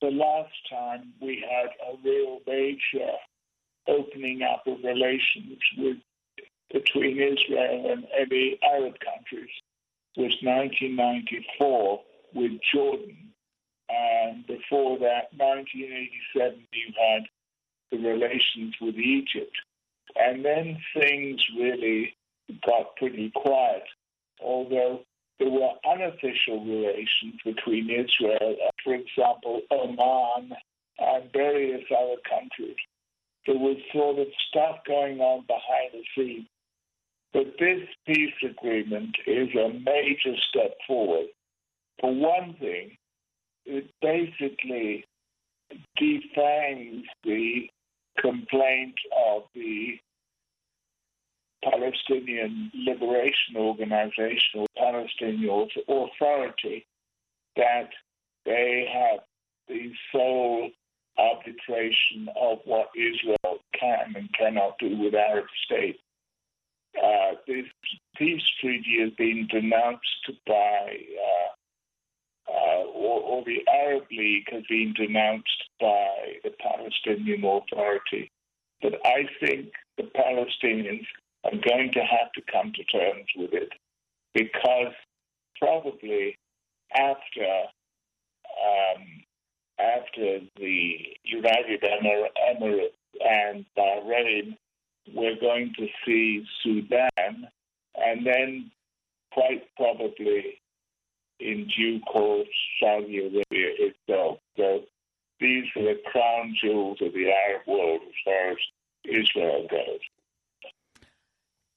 the 0.00 0.10
last 0.10 0.52
time 0.70 1.12
we 1.20 1.44
had 1.48 1.70
a 1.88 1.96
real 2.04 2.40
major 2.46 3.12
opening 3.88 4.42
up 4.42 4.66
of 4.66 4.82
relations 4.82 5.58
with 5.78 5.96
between 6.72 7.20
Israel 7.20 7.92
and 7.92 8.06
any 8.18 8.58
Arab 8.64 8.94
countries 8.98 9.50
was 10.16 10.34
1994 10.42 12.00
with 12.34 12.52
Jordan. 12.72 13.30
And 13.88 14.46
before 14.46 14.98
that, 14.98 15.30
1987, 15.36 16.66
you 16.72 16.92
had 16.98 17.22
the 17.92 17.98
relations 17.98 18.74
with 18.80 18.96
Egypt. 18.96 19.54
And 20.16 20.44
then 20.44 20.78
things 20.98 21.40
really 21.56 22.16
got 22.66 22.96
pretty 22.96 23.30
quiet 23.30 23.84
although 24.42 25.00
there 25.38 25.50
were 25.50 25.72
unofficial 25.88 26.64
relations 26.64 27.34
between 27.44 27.90
Israel, 27.90 28.56
for 28.82 28.94
example, 28.94 29.62
Oman 29.70 30.52
and 30.98 31.32
various 31.32 31.84
other 31.90 32.20
countries. 32.28 32.76
There 33.46 33.58
was 33.58 33.76
sort 33.92 34.18
of 34.18 34.28
stuff 34.48 34.78
going 34.86 35.20
on 35.20 35.44
behind 35.46 35.92
the 35.92 36.04
scenes. 36.14 36.46
But 37.32 37.58
this 37.58 37.82
peace 38.06 38.32
agreement 38.48 39.16
is 39.26 39.48
a 39.56 39.68
major 39.68 40.36
step 40.48 40.76
forward. 40.86 41.26
For 42.00 42.14
one 42.14 42.54
thing, 42.60 42.96
it 43.66 43.90
basically 44.00 45.04
defangs 45.96 47.04
the 47.24 47.68
complaint 48.18 48.94
of 49.26 49.42
the 49.54 49.98
Palestinian 51.64 52.70
Liberation 52.74 53.56
Organization 53.56 54.60
or 54.60 54.66
Palestinian 54.76 55.68
Authority 55.88 56.86
that 57.56 57.90
they 58.44 58.86
have 58.92 59.20
the 59.68 59.92
sole 60.12 60.70
arbitration 61.16 62.28
of 62.40 62.58
what 62.64 62.88
Israel 62.96 63.58
can 63.78 64.14
and 64.16 64.28
cannot 64.38 64.78
do 64.78 64.96
with 64.98 65.14
Arab 65.14 65.46
states. 65.64 65.98
Uh, 67.02 67.32
this 67.46 67.66
peace 68.16 68.42
treaty 68.60 69.00
has 69.00 69.10
been 69.12 69.48
denounced 69.50 70.30
by, 70.46 70.98
uh, 71.26 72.52
uh, 72.52 72.84
or, 72.84 73.20
or 73.20 73.44
the 73.44 73.60
Arab 73.68 74.04
League 74.10 74.46
has 74.52 74.62
been 74.68 74.92
denounced 74.94 75.64
by 75.80 76.34
the 76.44 76.50
Palestinian 76.60 77.44
Authority. 77.44 78.30
But 78.82 78.94
I 79.04 79.28
think 79.40 79.72
the 79.96 80.04
Palestinians 80.14 81.06
are 81.44 81.58
going 81.64 81.90
to 81.92 82.00
have 82.00 82.32
to 82.34 82.42
come 82.50 82.72
to 82.74 82.84
terms 82.84 83.26
with 83.36 83.52
it 83.52 83.70
because 84.32 84.92
probably 85.58 86.36
after 86.96 87.64
um, 88.64 89.02
after 89.78 90.40
the 90.56 90.98
United 91.24 91.82
Emir- 91.82 92.28
Emirates 92.50 92.94
and 93.20 93.64
Bahrain, 93.76 94.56
we're 95.12 95.38
going 95.40 95.72
to 95.76 95.86
see 96.06 96.44
Sudan, 96.62 97.48
and 97.96 98.24
then 98.26 98.70
quite 99.32 99.64
probably 99.76 100.60
in 101.40 101.68
due 101.76 102.00
course 102.00 102.48
Saudi 102.80 103.18
Arabia 103.18 103.44
itself. 103.78 104.38
So 104.56 104.82
these 105.40 105.64
are 105.76 105.82
the 105.82 106.00
crown 106.06 106.54
jewels 106.62 106.98
of 107.00 107.12
the 107.12 107.30
Arab 107.30 107.66
world 107.66 108.00
as 108.06 108.14
far 108.24 108.50
as 108.52 108.58
Israel 109.04 109.66
goes. 109.68 110.00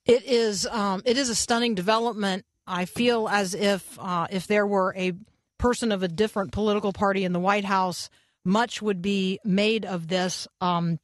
It 0.07 0.23
is 0.23 0.65
um, 0.65 1.01
it 1.05 1.17
is 1.17 1.29
a 1.29 1.35
stunning 1.35 1.75
development. 1.75 2.45
I 2.65 2.85
feel 2.85 3.27
as 3.27 3.53
if 3.53 3.99
uh, 3.99 4.27
if 4.29 4.47
there 4.47 4.65
were 4.65 4.93
a 4.97 5.13
person 5.57 5.91
of 5.91 6.01
a 6.01 6.07
different 6.07 6.51
political 6.51 6.93
party 6.93 7.25
in 7.25 7.33
the 7.33 7.39
White 7.39 7.65
House, 7.65 8.09
much 8.45 8.81
would 8.81 9.01
be 9.01 9.39
made 9.43 9.85
of 9.85 10.07
this, 10.07 10.47
um, 10.61 10.99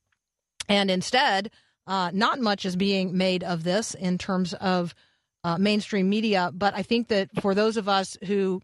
and 0.69 0.89
instead, 0.89 1.51
uh, 1.85 2.11
not 2.13 2.39
much 2.39 2.65
is 2.65 2.75
being 2.75 3.17
made 3.17 3.43
of 3.43 3.63
this 3.63 3.93
in 3.93 4.17
terms 4.17 4.53
of 4.53 4.95
uh, 5.43 5.57
mainstream 5.57 6.09
media. 6.09 6.51
But 6.53 6.73
I 6.73 6.83
think 6.83 7.09
that 7.09 7.29
for 7.41 7.53
those 7.53 7.75
of 7.75 7.89
us 7.89 8.17
who 8.25 8.61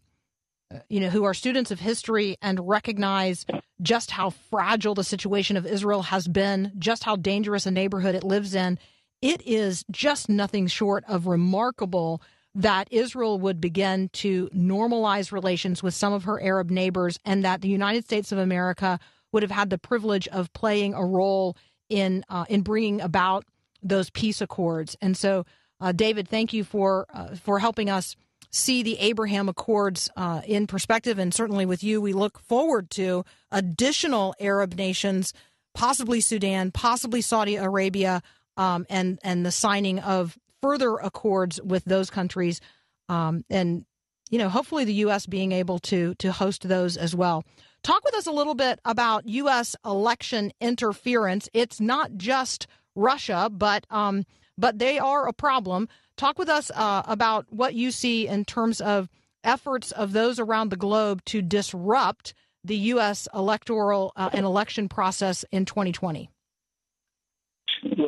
you 0.88 1.00
know, 1.00 1.08
who 1.08 1.24
are 1.24 1.34
students 1.34 1.70
of 1.70 1.80
history 1.80 2.36
and 2.40 2.68
recognize 2.68 3.44
just 3.82 4.10
how 4.10 4.30
fragile 4.30 4.94
the 4.94 5.04
situation 5.04 5.56
of 5.56 5.66
Israel 5.66 6.02
has 6.02 6.28
been, 6.28 6.72
just 6.78 7.04
how 7.04 7.16
dangerous 7.16 7.66
a 7.66 7.70
neighborhood 7.70 8.14
it 8.14 8.22
lives 8.22 8.54
in, 8.54 8.78
it 9.22 9.42
is 9.46 9.84
just 9.90 10.28
nothing 10.28 10.66
short 10.66 11.04
of 11.08 11.26
remarkable 11.26 12.22
that 12.54 12.88
Israel 12.90 13.38
would 13.38 13.60
begin 13.60 14.08
to 14.12 14.48
normalize 14.48 15.30
relations 15.30 15.82
with 15.82 15.94
some 15.94 16.12
of 16.12 16.24
her 16.24 16.42
Arab 16.42 16.70
neighbors 16.70 17.18
and 17.24 17.44
that 17.44 17.60
the 17.60 17.68
United 17.68 18.04
States 18.04 18.32
of 18.32 18.38
America 18.38 18.98
would 19.32 19.42
have 19.42 19.52
had 19.52 19.70
the 19.70 19.78
privilege 19.78 20.26
of 20.28 20.52
playing 20.52 20.94
a 20.94 21.04
role 21.04 21.56
in 21.88 22.24
uh, 22.28 22.44
in 22.48 22.62
bringing 22.62 23.00
about 23.00 23.44
those 23.82 24.10
peace 24.10 24.40
accords. 24.40 24.96
And 25.00 25.16
so, 25.16 25.44
uh, 25.80 25.92
David, 25.92 26.28
thank 26.28 26.52
you 26.52 26.64
for 26.64 27.06
uh, 27.12 27.36
for 27.36 27.58
helping 27.58 27.88
us 27.88 28.16
see 28.50 28.82
the 28.82 28.98
Abraham 28.98 29.48
Accords 29.48 30.10
uh, 30.16 30.42
in 30.44 30.66
perspective. 30.66 31.18
And 31.18 31.32
certainly 31.32 31.66
with 31.66 31.84
you, 31.84 32.00
we 32.00 32.12
look 32.12 32.40
forward 32.40 32.90
to 32.90 33.24
additional 33.52 34.34
Arab 34.40 34.74
nations, 34.74 35.32
possibly 35.72 36.20
Sudan, 36.20 36.72
possibly 36.72 37.20
Saudi 37.20 37.54
Arabia, 37.54 38.22
um, 38.56 38.86
and 38.88 39.18
and 39.22 39.44
the 39.44 39.50
signing 39.50 39.98
of 40.00 40.38
further 40.60 40.96
accords 40.96 41.60
with 41.62 41.84
those 41.84 42.10
countries. 42.10 42.60
Um, 43.08 43.44
and 43.50 43.84
you 44.30 44.38
know, 44.38 44.48
hopefully 44.48 44.84
the 44.84 44.94
U.S. 44.94 45.26
being 45.26 45.52
able 45.52 45.78
to 45.80 46.14
to 46.16 46.32
host 46.32 46.68
those 46.68 46.96
as 46.96 47.14
well. 47.14 47.44
Talk 47.82 48.04
with 48.04 48.14
us 48.14 48.26
a 48.26 48.32
little 48.32 48.54
bit 48.54 48.78
about 48.84 49.26
U.S. 49.26 49.74
election 49.84 50.52
interference. 50.60 51.48
It's 51.52 51.80
not 51.80 52.16
just 52.16 52.66
Russia, 52.94 53.50
but 53.50 53.86
um, 53.90 54.24
but 54.56 54.78
they 54.78 54.98
are 54.98 55.26
a 55.26 55.32
problem. 55.32 55.88
Talk 56.16 56.38
with 56.38 56.48
us 56.48 56.70
uh, 56.74 57.02
about 57.06 57.46
what 57.50 57.74
you 57.74 57.90
see 57.90 58.28
in 58.28 58.44
terms 58.44 58.80
of 58.80 59.08
efforts 59.42 59.90
of 59.92 60.12
those 60.12 60.38
around 60.38 60.68
the 60.68 60.76
globe 60.76 61.24
to 61.24 61.40
disrupt 61.40 62.34
the 62.62 62.76
U.S. 62.76 63.26
electoral 63.34 64.12
uh, 64.16 64.28
and 64.32 64.44
election 64.44 64.88
process 64.88 65.44
in 65.50 65.64
2020. 65.64 66.28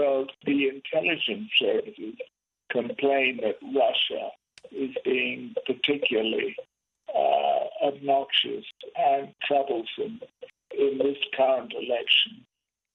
Well, 0.03 0.27
the 0.45 0.69
intelligence 0.69 1.49
services 1.61 2.17
complain 2.73 3.39
that 3.43 3.59
Russia 3.63 4.31
is 4.73 4.91
being 5.05 5.55
particularly 5.65 6.57
uh, 7.15 7.87
obnoxious 7.87 8.65
and 8.97 9.33
troublesome 9.47 10.21
in 10.77 10.99
this 10.99 11.19
current 11.37 11.73
election. 11.73 12.45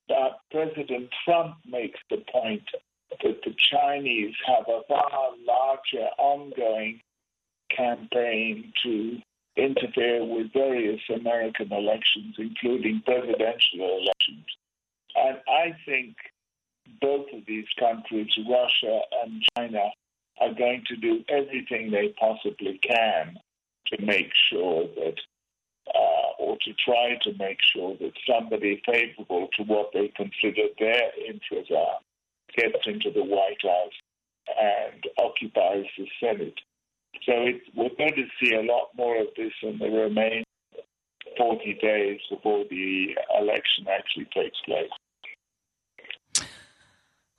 But 0.10 0.42
President 0.52 1.08
Trump 1.24 1.56
makes 1.66 2.00
the 2.10 2.26
point 2.30 2.68
that 3.24 3.42
the 3.42 3.56
Chinese 3.72 4.36
have 4.46 4.66
a 4.68 4.82
far 4.90 5.30
larger 5.46 6.10
ongoing 6.18 7.00
campaign 7.74 8.74
to 8.84 9.18
interfere 9.56 10.26
with 10.26 10.52
various 10.52 11.00
American 11.16 11.72
elections, 11.72 12.36
including 12.38 13.02
presidential 13.06 13.98
elections. 14.02 14.46
And 15.16 15.38
I 15.48 15.74
think 15.86 16.18
both 17.02 17.28
of 17.34 17.46
these 17.48 17.68
countries, 17.80 18.28
Russia 18.50 19.02
and 19.24 19.44
China, 19.58 19.84
are 20.40 20.54
going 20.54 20.84
to 20.88 20.96
do 20.96 21.24
everything 21.30 21.92
they 21.92 22.14
possibly 22.20 22.80
can 22.82 23.38
to 23.88 24.06
make 24.06 24.30
sure 24.52 24.88
that, 24.96 25.16
uh, 25.94 26.30
or 26.40 26.58
to 26.64 26.74
try 26.74 27.18
to 27.24 27.34
make 27.40 27.60
sure 27.74 27.96
that 28.00 28.12
somebody 28.30 28.82
favorable 28.86 29.48
to 29.58 29.64
what 29.64 29.92
they 29.94 30.12
consider 30.16 30.64
their 30.80 31.12
interests 31.28 31.72
are 31.76 32.00
gets 32.56 32.86
into 32.86 33.12
the 33.12 33.24
White 33.24 33.62
House 33.62 33.94
and 34.60 35.04
occupies 35.20 35.86
the 35.98 36.08
Senate. 36.20 36.60
So 37.26 37.34
it, 37.34 37.62
we're 37.76 37.90
going 37.98 38.16
to 38.16 38.26
see 38.42 38.54
a 38.56 38.62
lot 38.62 38.90
more 38.96 39.20
of 39.20 39.28
this 39.36 39.52
in 39.62 39.78
the 39.80 39.90
remaining 39.90 40.44
40 41.38 41.80
days 41.82 42.20
before 42.30 42.66
the 42.70 43.16
election 43.40 43.86
actually 43.90 44.28
takes 44.34 44.58
place. 44.66 44.90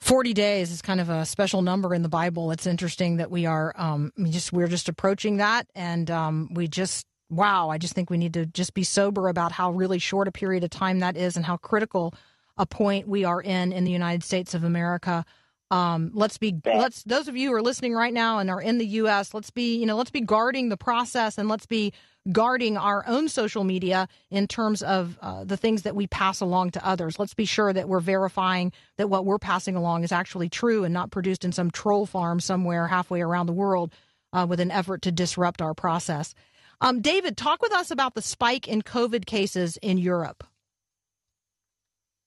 40 0.01 0.33
days 0.33 0.71
is 0.71 0.81
kind 0.81 1.01
of 1.01 1.09
a 1.09 1.27
special 1.27 1.63
number 1.63 1.95
in 1.95 2.03
the 2.03 2.09
Bible. 2.09 2.51
It's 2.51 2.67
interesting 2.67 3.17
that 3.17 3.31
we 3.31 3.47
are 3.47 3.73
um, 3.77 4.13
just 4.31 4.53
we're 4.53 4.69
just 4.69 4.89
approaching 4.89 5.39
that, 5.39 5.67
and 5.75 6.11
um, 6.11 6.49
we 6.53 6.69
just 6.69 7.07
wow. 7.31 7.69
I 7.69 7.79
just 7.79 7.95
think 7.95 8.09
we 8.09 8.19
need 8.19 8.35
to 8.35 8.47
just 8.47 8.75
be 8.75 8.85
sober 8.85 9.29
about 9.29 9.53
how 9.53 9.73
really 9.73 9.99
short 9.99 10.29
a 10.29 10.33
period 10.33 10.65
of 10.65 10.71
time 10.71 11.01
that 11.01 11.17
is, 11.17 11.37
and 11.37 11.45
how 11.45 11.57
critical 11.57 12.15
a 12.57 12.67
point 12.67 13.09
we 13.09 13.25
are 13.25 13.41
in 13.41 13.73
in 13.73 13.85
the 13.85 13.91
United 13.91 14.23
States 14.23 14.55
of 14.55 14.65
America. 14.65 15.25
Um, 15.71 16.13
let's 16.15 16.39
be 16.39 16.59
let's 16.65 17.03
those 17.03 17.29
of 17.29 17.37
you 17.37 17.51
who 17.51 17.55
are 17.55 17.63
listening 17.63 17.95
right 17.95 18.13
now 18.13 18.39
and 18.39 18.49
are 18.49 18.61
in 18.61 18.79
the 18.79 18.87
U.S. 18.87 19.35
Let's 19.35 19.51
be 19.51 19.77
you 19.77 19.85
know 19.85 19.97
let's 19.97 20.11
be 20.11 20.23
guarding 20.23 20.71
the 20.71 20.79
process 20.79 21.37
and 21.37 21.49
let's 21.49 21.67
be 21.67 21.93
guarding 22.33 22.77
our 22.77 23.05
own 23.07 23.29
social 23.29 23.65
media 23.65 24.09
in 24.31 24.47
terms 24.47 24.83
of 24.83 25.19
uh, 25.21 25.45
the 25.45 25.57
things 25.57 25.83
that 25.83 25.95
we 25.95 26.07
pass 26.07 26.41
along 26.41 26.71
to 26.71 26.87
others. 26.87 27.19
Let's 27.19 27.35
be 27.35 27.45
sure 27.45 27.73
that 27.73 27.89
we're 27.89 28.01
verifying 28.01 28.73
that 28.97 29.11
what 29.11 29.25
we're 29.25 29.39
passing 29.39 29.77
along 29.77 30.05
is 30.05 30.13
actually 30.13 30.49
true 30.49 30.85
and 30.85 30.95
not 30.95 31.11
produced 31.11 31.45
in 31.45 31.53
some 31.53 31.71
troll 31.71 32.07
farm 32.07 32.41
somewhere 32.41 32.87
halfway 32.87 33.21
around 33.21 33.47
the 33.47 33.53
world 33.53 33.93
uh, 34.33 34.47
with 34.49 34.61
an 34.61 34.71
effort 34.71 35.03
to 35.03 35.13
disrupt 35.13 35.63
our 35.63 35.75
process. 35.75 36.35
Um, 36.81 37.01
David, 37.01 37.37
talk 37.37 37.61
with 37.61 37.73
us 37.73 37.91
about 37.91 38.15
the 38.15 38.23
spike 38.23 38.69
in 38.69 38.83
COVID 38.83 39.27
cases 39.27 39.79
in 39.79 39.99
Europe. 39.99 40.45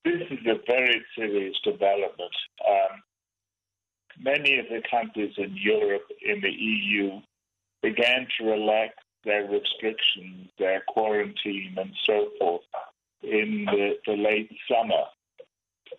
This 0.04 0.22
is 0.32 0.40
a 0.48 0.56
very 0.68 1.04
serious 1.16 1.56
development. 1.64 2.32
Um, 2.68 3.02
many 4.22 4.60
of 4.60 4.66
the 4.70 4.82
countries 4.90 5.34
in 5.38 5.56
Europe, 5.58 6.04
in 6.22 6.42
the 6.42 6.52
EU, 6.52 7.20
began 7.82 8.28
to 8.38 8.46
relax 8.46 8.94
their 9.24 9.46
restrictions, 9.46 10.50
their 10.58 10.82
quarantine, 10.88 11.76
and 11.78 11.92
so 12.06 12.30
forth 12.40 12.62
in 13.24 13.66
the, 13.66 13.98
the 14.06 14.14
late 14.14 14.52
summer. 14.70 15.04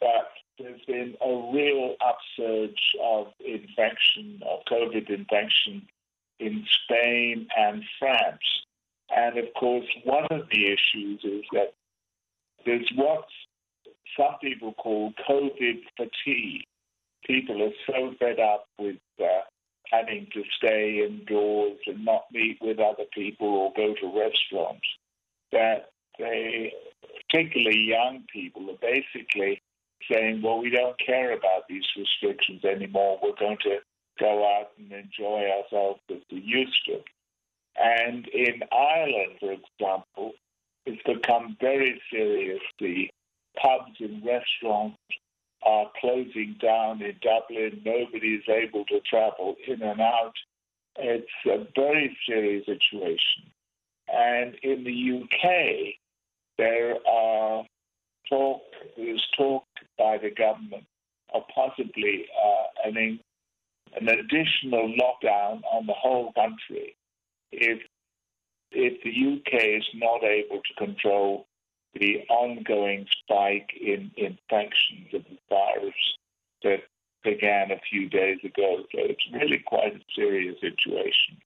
But 0.01 0.31
there's 0.59 0.81
been 0.87 1.15
a 1.25 1.53
real 1.53 1.97
upsurge 2.05 2.97
of 3.03 3.29
infection, 3.41 4.41
of 4.47 4.61
COVID 4.71 5.11
infection 5.11 5.87
in 6.39 6.65
Spain 6.85 7.47
and 7.57 7.83
France. 7.99 8.65
And 9.15 9.39
of 9.39 9.47
course, 9.55 9.87
one 10.05 10.27
of 10.31 10.49
the 10.51 10.67
issues 10.67 11.21
is 11.25 11.45
that 11.53 11.75
there's 12.65 12.91
what 12.95 13.25
some 14.17 14.37
people 14.41 14.73
call 14.75 15.13
COVID 15.29 15.81
fatigue. 15.97 16.65
People 17.27 17.63
are 17.63 17.73
so 17.87 18.15
fed 18.19 18.41
up 18.41 18.67
with 18.79 18.97
uh, 19.21 19.43
having 19.91 20.27
to 20.33 20.43
stay 20.57 21.07
indoors 21.07 21.79
and 21.87 22.05
not 22.05 22.25
meet 22.33 22.59
with 22.61 22.79
other 22.79 23.05
people 23.13 23.49
or 23.49 23.73
go 23.77 23.95
to 23.95 24.07
restaurants, 24.07 24.87
that 25.53 25.91
they, 26.19 26.73
particularly 27.29 27.79
young 27.79 28.25
people, 28.33 28.71
are 28.71 28.79
basically 28.81 29.63
saying, 30.11 30.43
well, 30.43 30.61
we 30.61 30.71
don't 30.71 30.99
care 30.99 31.33
about 31.33 31.69
these 31.69 31.85
restrictions 31.97 32.65
anymore. 32.65 33.21
We're 33.23 33.39
going 33.39 33.59
to 33.65 33.79
go 34.19 34.45
out 34.45 34.71
and 34.79 34.93
enjoy 34.93 35.49
ourselves 35.51 36.01
as 36.11 36.19
we 36.31 36.41
used 36.41 36.81
to. 36.87 37.01
And 37.77 38.27
in 38.29 38.63
Ireland, 38.73 39.39
for 39.41 39.53
example, 39.53 40.33
it's 40.85 41.03
become 41.05 41.57
very 41.61 42.01
serious. 42.11 42.61
The 42.79 43.09
pubs 43.57 43.97
and 44.01 44.25
restaurants 44.25 44.99
are 45.65 45.87
closing 46.01 46.57
down 46.61 47.03
in 47.03 47.15
Dublin. 47.23 47.83
Nobody 47.85 48.35
is 48.35 48.45
able 48.49 48.85
to 48.87 49.01
travel 49.01 49.55
in 49.67 49.83
and 49.83 50.01
out. 50.01 50.35
It's 50.99 51.27
a 51.47 51.67
very 51.75 52.17
serious 52.29 52.67
situation. 52.67 53.51
And 54.13 54.55
in 54.63 54.85
the 54.85 55.23
UK, 55.23 55.95
there 56.59 56.97
are 57.09 57.65
talk, 58.29 58.63
there's 58.97 59.27
talk 59.37 59.65
by 59.99 60.19
the 60.19 60.31
government 60.31 60.85
of 61.35 61.43
possibly 61.55 62.27
uh, 62.37 62.89
an, 62.89 63.21
an 63.97 64.09
additional 64.09 64.95
lockdown 65.01 65.63
on 65.73 65.87
the 65.87 65.95
whole 65.95 66.33
country 66.33 66.97
if 67.53 67.81
if 68.75 69.03
the 69.05 69.11
UK 69.11 69.63
is 69.79 69.85
not 69.95 70.25
able 70.25 70.57
to 70.57 70.87
control 70.87 71.47
the 71.95 72.21
ongoing 72.29 73.07
spike 73.23 73.71
in 73.81 74.11
infections 74.17 75.13
of 75.13 75.25
the 75.25 75.39
virus 75.49 75.95
that 76.63 76.81
began 77.23 77.71
a 77.71 77.81
few 77.91 78.09
days 78.09 78.39
ago. 78.45 78.79
So 78.93 78.99
it's 78.99 79.25
really 79.33 79.63
quite 79.65 79.95
a 79.95 80.01
serious 80.15 80.57
situation. 80.61 81.39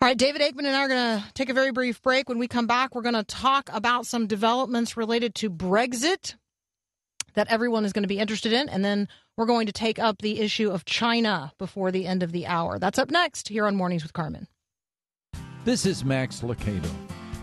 All 0.00 0.08
right, 0.08 0.18
David 0.18 0.42
Aikman 0.42 0.64
and 0.66 0.74
I 0.74 0.80
are 0.80 0.88
going 0.88 1.20
to 1.20 1.32
take 1.34 1.48
a 1.48 1.54
very 1.54 1.70
brief 1.70 2.02
break. 2.02 2.28
When 2.28 2.38
we 2.38 2.48
come 2.48 2.66
back, 2.66 2.94
we're 2.94 3.02
going 3.02 3.14
to 3.14 3.22
talk 3.22 3.70
about 3.72 4.04
some 4.04 4.26
developments 4.26 4.96
related 4.96 5.34
to 5.36 5.50
Brexit 5.50 6.34
that 7.34 7.46
everyone 7.50 7.84
is 7.84 7.92
going 7.92 8.02
to 8.02 8.08
be 8.08 8.18
interested 8.18 8.52
in. 8.52 8.68
And 8.68 8.84
then 8.84 9.08
we're 9.36 9.46
going 9.46 9.66
to 9.66 9.72
take 9.72 10.00
up 10.00 10.18
the 10.18 10.40
issue 10.40 10.70
of 10.70 10.84
China 10.84 11.52
before 11.56 11.92
the 11.92 12.06
end 12.06 12.22
of 12.24 12.32
the 12.32 12.46
hour. 12.46 12.80
That's 12.80 12.98
up 12.98 13.10
next 13.10 13.48
here 13.48 13.64
on 13.64 13.76
Mornings 13.76 14.02
with 14.02 14.12
Carmen. 14.12 14.48
This 15.64 15.86
is 15.86 16.04
Max 16.04 16.40
Lucado. 16.40 16.90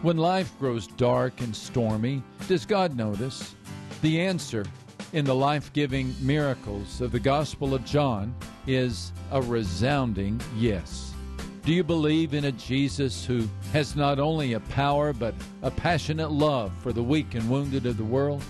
When 0.02 0.16
life 0.16 0.58
grows 0.58 0.88
dark 0.88 1.42
and 1.42 1.54
stormy, 1.54 2.24
does 2.48 2.66
God 2.66 2.96
notice? 2.96 3.54
The 4.02 4.22
answer 4.22 4.66
in 5.12 5.26
the 5.26 5.36
life 5.36 5.74
giving 5.74 6.16
miracles 6.22 7.02
of 7.02 7.12
the 7.12 7.20
Gospel 7.20 7.74
of 7.74 7.84
John 7.84 8.34
is 8.66 9.12
a 9.32 9.42
resounding 9.42 10.40
yes. 10.56 11.14
Do 11.66 11.74
you 11.74 11.84
believe 11.84 12.34
in 12.34 12.46
a 12.46 12.54
Jesus 12.54 13.26
who 13.26 13.46
has 13.74 13.98
not 13.98 14.20
only 14.20 14.54
a 14.54 14.62
power 14.62 15.12
but 15.12 15.36
a 15.64 15.72
passionate 15.72 16.32
love 16.32 16.72
for 16.82 16.94
the 16.94 17.04
weak 17.04 17.36
and 17.36 17.50
wounded 17.50 17.86
of 17.86 17.98
the 17.98 18.04
world? 18.06 18.42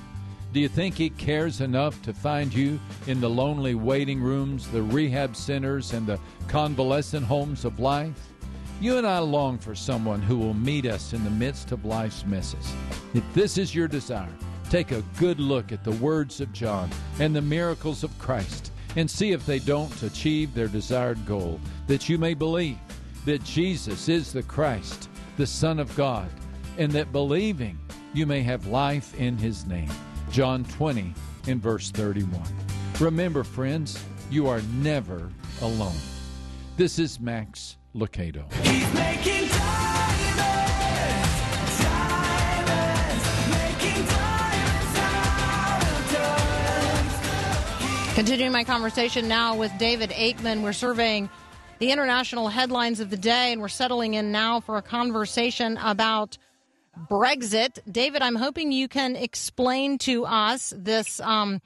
Do 0.54 0.60
you 0.60 0.68
think 0.68 0.94
he 0.94 1.10
cares 1.10 1.62
enough 1.62 2.00
to 2.04 2.14
find 2.14 2.54
you 2.54 2.80
in 3.08 3.20
the 3.20 3.30
lonely 3.30 3.74
waiting 3.74 4.22
rooms, 4.22 4.68
the 4.68 4.84
rehab 4.84 5.36
centers, 5.36 5.94
and 5.94 6.06
the 6.06 6.20
convalescent 6.48 7.26
homes 7.26 7.66
of 7.66 7.80
life? 7.80 8.34
You 8.82 8.98
and 8.98 9.06
I 9.06 9.20
long 9.20 9.58
for 9.58 9.76
someone 9.76 10.22
who 10.22 10.38
will 10.38 10.54
meet 10.54 10.86
us 10.86 11.12
in 11.12 11.26
the 11.26 11.30
midst 11.30 11.74
of 11.74 11.84
life's 11.84 12.26
messes. 12.26 12.74
If 13.14 13.26
this 13.34 13.58
is 13.58 13.76
your 13.76 13.90
desire, 13.90 14.34
take 14.70 14.94
a 14.94 15.04
good 15.18 15.38
look 15.38 15.74
at 15.74 15.84
the 15.84 15.92
words 15.92 16.40
of 16.40 16.54
John 16.54 16.90
and 17.20 17.36
the 17.36 17.42
miracles 17.42 18.06
of 18.06 18.18
Christ 18.20 18.72
and 18.96 19.12
see 19.12 19.34
if 19.34 19.46
they 19.46 19.60
don't 19.60 20.02
achieve 20.02 20.54
their 20.54 20.70
desired 20.70 21.26
goal, 21.26 21.60
that 21.88 22.08
you 22.08 22.18
may 22.18 22.34
believe 22.34 22.78
that 23.26 23.44
Jesus 23.44 24.08
is 24.08 24.32
the 24.32 24.44
Christ, 24.44 25.10
the 25.36 25.46
Son 25.46 25.78
of 25.78 25.94
God, 25.98 26.30
and 26.78 26.90
that 26.94 27.12
believing 27.12 27.78
you 28.14 28.26
may 28.26 28.42
have 28.44 28.66
life 28.68 29.14
in 29.20 29.38
his 29.38 29.66
name. 29.66 29.92
John 30.32 30.64
20 30.64 31.14
in 31.48 31.60
verse 31.60 31.92
31. 31.92 32.42
Remember, 33.02 33.44
friends, 33.44 34.02
you 34.32 34.48
are 34.48 34.62
never 34.76 35.30
alone. 35.62 36.00
This 36.78 36.98
is 36.98 37.20
Max 37.20 37.76
Lucado. 37.96 38.46
Continuing 48.16 48.52
my 48.52 48.66
conversation 48.66 49.30
now 49.30 49.56
with 49.56 49.72
David 49.78 50.10
Aikman, 50.10 50.62
we're 50.62 50.74
surveying 50.74 51.30
the 51.80 51.92
international 51.92 52.50
headlines 52.50 53.00
of 53.00 53.10
the 53.10 53.16
day, 53.16 53.54
and 53.54 53.62
we're 53.62 53.70
settling 53.70 54.16
in 54.16 54.34
now 54.34 54.60
for 54.60 54.76
a 54.76 54.82
conversation 54.82 55.78
about 55.78 56.38
Brexit. 57.10 57.80
David, 57.90 58.22
I'm 58.22 58.36
hoping 58.36 58.74
you 58.74 58.90
can 58.90 59.16
explain 59.16 59.98
to 60.00 60.26
us 60.26 60.74
this 60.76 61.22
um, 61.22 61.62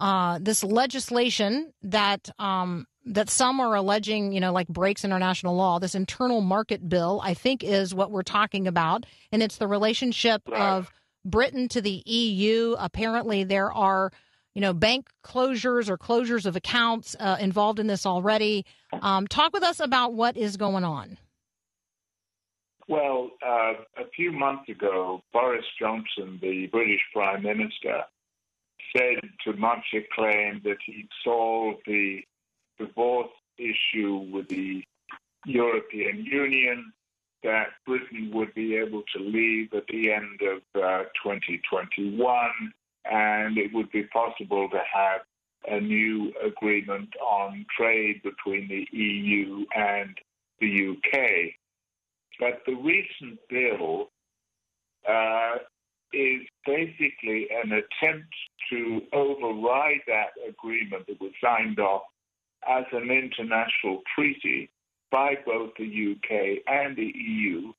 uh, 0.00 0.38
this 0.40 0.64
legislation 0.64 1.74
that 1.82 2.30
um, 2.38 2.86
that 3.10 3.28
some 3.28 3.60
are 3.60 3.74
alleging, 3.74 4.32
you 4.32 4.40
know, 4.40 4.52
like 4.52 4.68
breaks 4.68 5.04
international 5.04 5.56
law. 5.56 5.78
This 5.78 5.94
internal 5.94 6.40
market 6.40 6.88
bill, 6.88 7.20
I 7.22 7.34
think, 7.34 7.62
is 7.62 7.94
what 7.94 8.10
we're 8.10 8.22
talking 8.22 8.66
about, 8.66 9.04
and 9.32 9.42
it's 9.42 9.56
the 9.56 9.68
relationship 9.68 10.42
of 10.48 10.90
Britain 11.24 11.68
to 11.68 11.80
the 11.80 12.02
EU. 12.06 12.76
Apparently, 12.78 13.44
there 13.44 13.72
are 13.72 14.10
you 14.54 14.60
know, 14.60 14.72
bank 14.72 15.08
closures 15.24 15.88
or 15.88 15.96
closures 15.96 16.44
of 16.44 16.56
accounts 16.56 17.14
uh, 17.20 17.36
involved 17.40 17.78
in 17.78 17.86
this 17.86 18.04
already. 18.04 18.66
Um, 18.92 19.26
talk 19.28 19.52
with 19.52 19.62
us 19.62 19.78
about 19.80 20.14
what 20.14 20.36
is 20.36 20.56
going 20.56 20.82
on. 20.82 21.18
Well, 22.88 23.30
uh, 23.46 23.74
a 23.96 24.08
few 24.16 24.32
months 24.32 24.68
ago, 24.68 25.22
Boris 25.32 25.64
Johnson, 25.78 26.40
the 26.42 26.66
British 26.72 27.00
Prime 27.14 27.44
Minister, 27.44 28.02
said 28.96 29.20
to 29.44 29.52
much 29.52 29.84
acclaim 29.94 30.60
that 30.64 30.78
he'd 30.84 31.08
solved 31.22 31.82
the 31.86 32.22
divorce 32.80 33.30
issue 33.58 34.26
with 34.32 34.48
the 34.48 34.82
European 35.46 36.24
Union, 36.24 36.92
that 37.42 37.68
Britain 37.86 38.30
would 38.34 38.52
be 38.54 38.76
able 38.76 39.02
to 39.14 39.22
leave 39.22 39.72
at 39.72 39.86
the 39.88 40.12
end 40.12 40.40
of 40.42 40.58
uh, 40.82 41.04
2021, 41.22 42.50
and 43.10 43.58
it 43.58 43.72
would 43.72 43.90
be 43.90 44.04
possible 44.04 44.68
to 44.68 44.80
have 44.92 45.20
a 45.68 45.80
new 45.80 46.32
agreement 46.44 47.08
on 47.22 47.64
trade 47.76 48.22
between 48.22 48.68
the 48.68 48.86
EU 48.96 49.64
and 49.74 50.16
the 50.60 50.90
UK. 50.90 51.54
But 52.38 52.62
the 52.66 52.74
recent 52.74 53.38
bill 53.48 54.10
uh, 55.08 55.56
is 56.12 56.40
basically 56.66 57.48
an 57.62 57.72
attempt 57.72 58.34
to 58.70 59.02
override 59.12 60.00
that 60.06 60.30
agreement 60.48 61.06
that 61.06 61.20
was 61.20 61.32
signed 61.42 61.78
off 61.78 62.02
as 62.68 62.84
an 62.92 63.10
international 63.10 64.02
treaty 64.14 64.70
by 65.10 65.34
both 65.44 65.70
the 65.78 65.84
UK 65.84 66.62
and 66.66 66.96
the 66.96 67.12
EU 67.14 67.72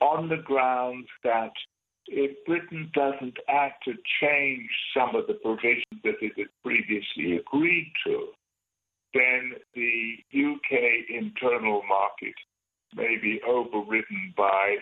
on 0.00 0.28
the 0.28 0.36
grounds 0.36 1.08
that 1.24 1.52
if 2.06 2.44
Britain 2.44 2.90
doesn't 2.94 3.36
act 3.48 3.84
to 3.84 3.92
change 4.20 4.68
some 4.96 5.14
of 5.14 5.26
the 5.26 5.34
provisions 5.34 6.00
that 6.02 6.16
it 6.20 6.32
had 6.36 6.48
previously 6.64 7.36
agreed 7.36 7.92
to, 8.06 8.28
then 9.14 9.52
the 9.74 10.14
UK 10.34 11.06
internal 11.08 11.82
market 11.88 12.34
may 12.94 13.16
be 13.20 13.40
overridden 13.46 14.34
by 14.36 14.76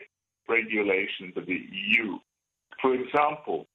regulations 0.49 1.37
of 1.37 1.47
the 1.47 1.61
EU. 1.71 2.19
For 2.81 2.95
example, 2.95 3.67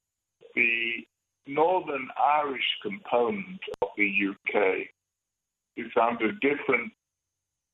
the 0.56 1.06
Northern 1.45 2.08
Irish 2.17 2.65
component 2.82 3.60
of 3.82 3.89
the 3.97 4.12
UK 4.30 4.88
is 5.77 5.91
under 5.99 6.31
different 6.33 6.91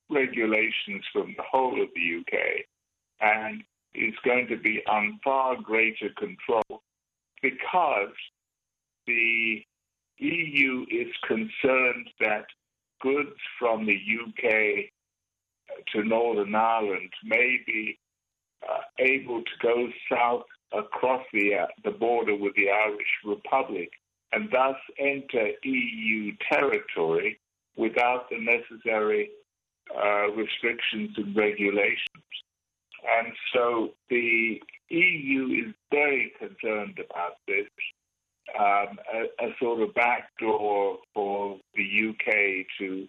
regulations 0.10 1.04
from 1.14 1.34
the 1.38 1.44
whole 1.44 1.82
of 1.82 1.90
the 1.96 2.20
UK 2.20 2.66
and 3.22 3.64
is 3.94 4.14
going 4.24 4.48
to 4.48 4.58
be 4.58 4.82
on 4.88 5.20
far 5.24 5.56
greater 5.62 6.10
control 6.18 6.82
because 7.42 8.14
the 9.08 9.64
EU 10.18 10.86
is 10.92 11.08
concerned 11.28 12.10
that 12.20 12.46
goods 13.02 13.36
from 13.58 13.86
the 13.86 13.96
UK 13.96 14.86
to 15.94 16.04
Northern 16.04 16.56
Ireland 16.56 17.10
may 17.24 17.58
be 17.66 17.98
uh, 18.68 18.82
able 19.00 19.42
to 19.42 19.52
go 19.62 19.88
south 20.12 20.44
across 20.74 21.24
the, 21.34 21.56
uh, 21.56 21.68
the 21.84 21.92
border 21.92 22.36
with 22.36 22.54
the 22.56 22.70
Irish 22.70 23.08
Republic 23.26 23.90
and 24.32 24.50
thus 24.52 24.76
enter 25.00 25.52
EU 25.64 26.34
territory 26.52 27.40
without 27.76 28.30
the 28.30 28.38
necessary 28.40 29.30
uh, 29.96 30.32
restrictions 30.32 31.12
and 31.18 31.36
regulations. 31.36 32.26
And 33.18 33.34
so 33.54 33.90
the 34.10 34.62
EU 34.90 35.66
is 35.68 35.74
very 35.92 36.34
concerned 36.38 37.00
about 37.00 37.38
this, 37.48 37.68
um, 38.60 39.00
a, 39.14 39.46
a, 39.46 39.56
sort 39.60 39.82
of 39.82 39.94
backdoor 39.94 40.98
for 41.14 41.58
the 41.76 42.10
UK 42.10 42.66
to 42.80 43.08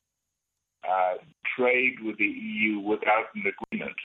uh, 0.88 1.14
trade 1.56 1.96
with 2.02 2.18
the 2.18 2.24
EU 2.24 2.80
without 2.80 3.26
an 3.34 3.44
agreement. 3.46 3.96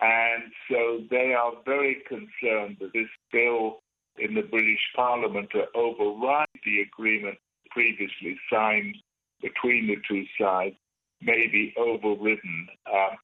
And 0.00 0.52
so 0.70 1.00
they 1.10 1.32
are 1.32 1.52
very 1.64 2.02
concerned 2.06 2.76
that 2.80 2.92
this 2.92 3.08
bill 3.32 3.80
in 4.18 4.34
the 4.34 4.42
British 4.42 4.80
Parliament 4.94 5.50
to 5.52 5.64
override 5.74 6.46
the 6.64 6.80
agreement 6.80 7.38
previously 7.70 8.36
signed 8.52 8.96
between 9.44 9.86
the 9.86 9.96
two 10.08 10.24
sides 10.40 10.74
may 11.20 11.46
be 11.46 11.74
overridden. 11.76 12.66
Um, 12.90 13.16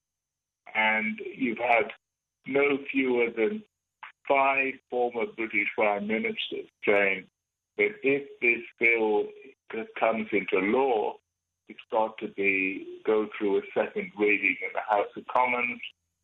and 0.74 1.18
you've 1.35 1.59
had 1.59 1.90
no 2.46 2.78
fewer 2.92 3.30
than 3.37 3.62
five 4.28 4.74
former 4.90 5.26
British 5.35 5.68
prime 5.74 6.06
ministers 6.06 6.68
saying 6.87 7.24
that 7.78 7.92
if 8.02 8.22
this 8.42 8.62
bill 8.78 9.24
comes 9.98 10.28
into 10.33 10.59
law, 10.59 11.14
it's 11.68 11.80
got 11.90 12.18
to 12.18 12.28
be 12.28 13.00
go 13.06 13.28
through 13.37 13.59
a 13.59 13.62
second 13.74 14.12
reading 14.18 14.56
in 14.62 14.70
the 14.74 14.94
House 14.94 15.09
of 15.16 15.24
Commons 15.33 15.80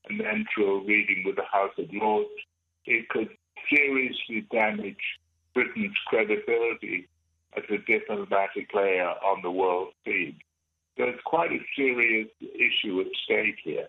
and 0.09 0.21
then 0.21 0.45
through 0.55 0.81
a 0.81 0.85
reading 0.85 1.23
with 1.25 1.37
the 1.37 1.51
House 1.51 1.73
of 1.79 1.87
Lords. 1.93 2.29
It 2.85 3.09
could 3.09 3.31
seriously 3.71 4.47
damage 4.53 4.97
Britain's 5.55 5.97
credibility 6.07 7.09
as 7.57 7.65
a 7.71 7.79
diplomatic 7.79 8.71
player 8.71 9.09
on 9.25 9.43
the 9.43 9.51
world 9.51 9.89
scene. 10.05 10.37
There's 10.97 11.19
quite 11.25 11.53
a 11.53 11.59
serious 11.77 12.29
issue 12.41 13.01
at 13.01 13.07
stake 13.25 13.57
here. 13.63 13.87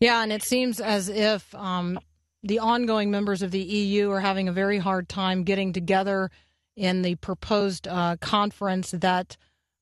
Yeah, 0.00 0.22
and 0.22 0.32
it 0.32 0.42
seems 0.42 0.80
as 0.80 1.08
if 1.08 1.54
um, 1.54 1.98
the 2.42 2.60
ongoing 2.60 3.10
members 3.10 3.42
of 3.42 3.50
the 3.50 3.60
EU 3.60 4.10
are 4.10 4.20
having 4.20 4.48
a 4.48 4.52
very 4.52 4.78
hard 4.78 5.08
time 5.08 5.42
getting 5.42 5.72
together 5.72 6.30
in 6.76 7.02
the 7.02 7.16
proposed 7.16 7.88
uh, 7.88 8.16
conference 8.20 8.92
that 8.92 9.36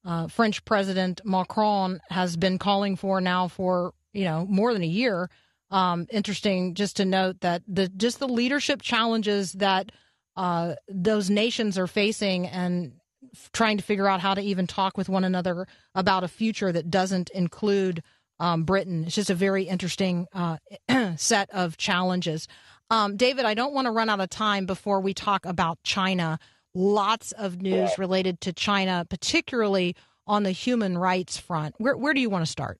uh, 0.04 0.28
French 0.28 0.64
President 0.64 1.20
Macron 1.24 2.00
has 2.11 2.37
been 2.37 2.59
calling 2.59 2.96
for 2.96 3.20
now 3.20 3.48
for 3.48 3.92
you 4.12 4.24
know 4.24 4.46
more 4.48 4.72
than 4.72 4.82
a 4.82 4.87
year. 4.87 5.28
Um, 5.70 6.06
interesting, 6.11 6.74
just 6.74 6.96
to 6.96 7.04
note 7.04 7.40
that 7.40 7.62
the 7.68 7.88
just 7.88 8.18
the 8.18 8.28
leadership 8.28 8.80
challenges 8.82 9.52
that 9.52 9.92
uh, 10.37 10.75
those 10.88 11.31
nations 11.31 11.79
are 11.79 11.87
facing 11.87 12.46
and 12.46 12.92
f- 13.35 13.51
trying 13.53 13.79
to 13.79 13.85
figure 13.85 14.07
out 14.07 14.20
how 14.20 14.35
to 14.35 14.40
even 14.40 14.66
talk 14.66 14.96
with 14.96 15.09
one 15.09 15.25
another 15.25 15.66
about 15.94 16.25
a 16.25 16.29
future 16.29 16.72
that 16.72 16.90
doesn't 16.90 17.31
include 17.31 18.03
um, 18.38 18.64
Britain. 18.64 19.05
It's 19.05 19.14
just 19.14 19.31
a 19.31 19.35
very 19.35 19.64
interesting 19.64 20.27
uh, 20.33 20.59
set 21.16 21.49
of 21.51 21.77
challenges. 21.77 22.49
Um, 22.90 23.16
David, 23.16 23.44
I 23.46 23.55
don't 23.55 23.72
want 23.72 23.87
to 23.87 23.90
run 23.90 24.09
out 24.09 24.20
of 24.20 24.31
time 24.31 24.66
before 24.66 25.01
we 25.01 25.14
talk 25.14 25.44
about 25.46 25.83
China 25.83 26.38
lots 26.77 27.33
of 27.33 27.62
news 27.62 27.99
related 27.99 28.40
to 28.42 28.53
China, 28.53 29.07
particularly 29.09 29.96
on 30.27 30.43
the 30.43 30.51
human 30.51 30.99
rights 30.99 31.39
front. 31.39 31.74
Where, 31.78 31.97
where 31.97 32.12
do 32.12 32.20
you 32.20 32.28
want 32.28 32.45
to 32.45 32.51
start? 32.51 32.78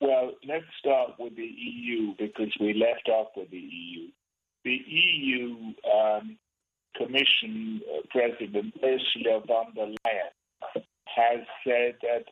Well, 0.00 0.32
let's 0.46 0.64
start 0.78 1.12
with 1.18 1.36
the 1.36 1.42
EU 1.42 2.14
because 2.18 2.52
we 2.60 2.74
left 2.74 3.08
off 3.08 3.28
with 3.36 3.50
the 3.50 3.58
EU. 3.58 4.08
The 4.66 4.82
EU 4.84 5.74
um, 5.94 6.36
Commission 6.96 7.80
uh, 7.88 8.00
President 8.10 8.74
Ursula 8.82 9.40
von 9.46 9.66
der 9.76 9.94
Leyen 10.04 10.82
has 11.04 11.46
said 11.62 11.94
that 12.02 12.24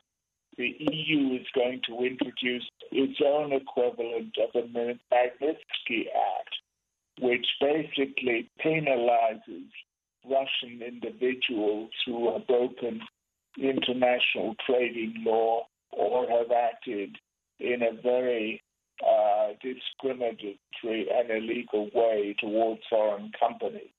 the 0.58 0.74
EU 0.80 1.36
is 1.36 1.46
going 1.54 1.80
to 1.86 2.04
introduce 2.04 2.68
its 2.90 3.20
own 3.24 3.52
equivalent 3.52 4.34
of 4.42 4.50
the 4.52 4.62
Magnitsky 5.12 6.06
Act, 6.12 6.56
which 7.20 7.46
basically 7.60 8.50
penalizes 8.60 9.70
Russian 10.24 10.82
individuals 10.82 11.90
who 12.04 12.32
have 12.32 12.48
broken 12.48 13.00
international 13.56 14.56
trading 14.66 15.22
law 15.24 15.68
or 15.92 16.26
have 16.28 16.50
acted 16.50 17.16
in 17.60 17.82
a 17.84 17.92
very 18.02 18.60
uh, 19.02 19.48
discriminatory 19.62 20.58
and 21.10 21.30
illegal 21.30 21.90
way 21.94 22.34
towards 22.38 22.80
foreign 22.88 23.32
companies. 23.38 23.90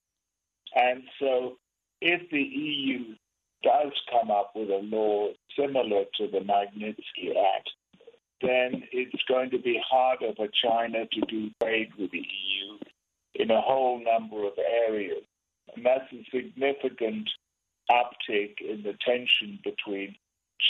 And 0.75 1.03
so, 1.19 1.57
if 2.01 2.29
the 2.29 2.41
EU 2.41 3.15
does 3.63 3.91
come 4.11 4.29
up 4.29 4.51
with 4.55 4.69
a 4.69 4.81
law 4.83 5.29
similar 5.57 6.03
to 6.17 6.27
the 6.27 6.39
Magnitsky 6.39 7.35
Act, 7.55 7.69
then 8.41 8.83
it's 8.91 9.23
going 9.27 9.49
to 9.51 9.59
be 9.59 9.81
harder 9.89 10.33
for 10.35 10.47
China 10.63 11.05
to 11.11 11.21
do 11.27 11.49
trade 11.61 11.89
with 11.97 12.11
the 12.11 12.19
EU 12.19 12.77
in 13.35 13.51
a 13.51 13.61
whole 13.61 14.03
number 14.03 14.45
of 14.45 14.53
areas. 14.87 15.23
And 15.75 15.85
that's 15.85 16.11
a 16.13 16.23
significant 16.31 17.29
uptick 17.89 18.61
in 18.61 18.83
the 18.83 18.93
tension 19.05 19.59
between 19.63 20.15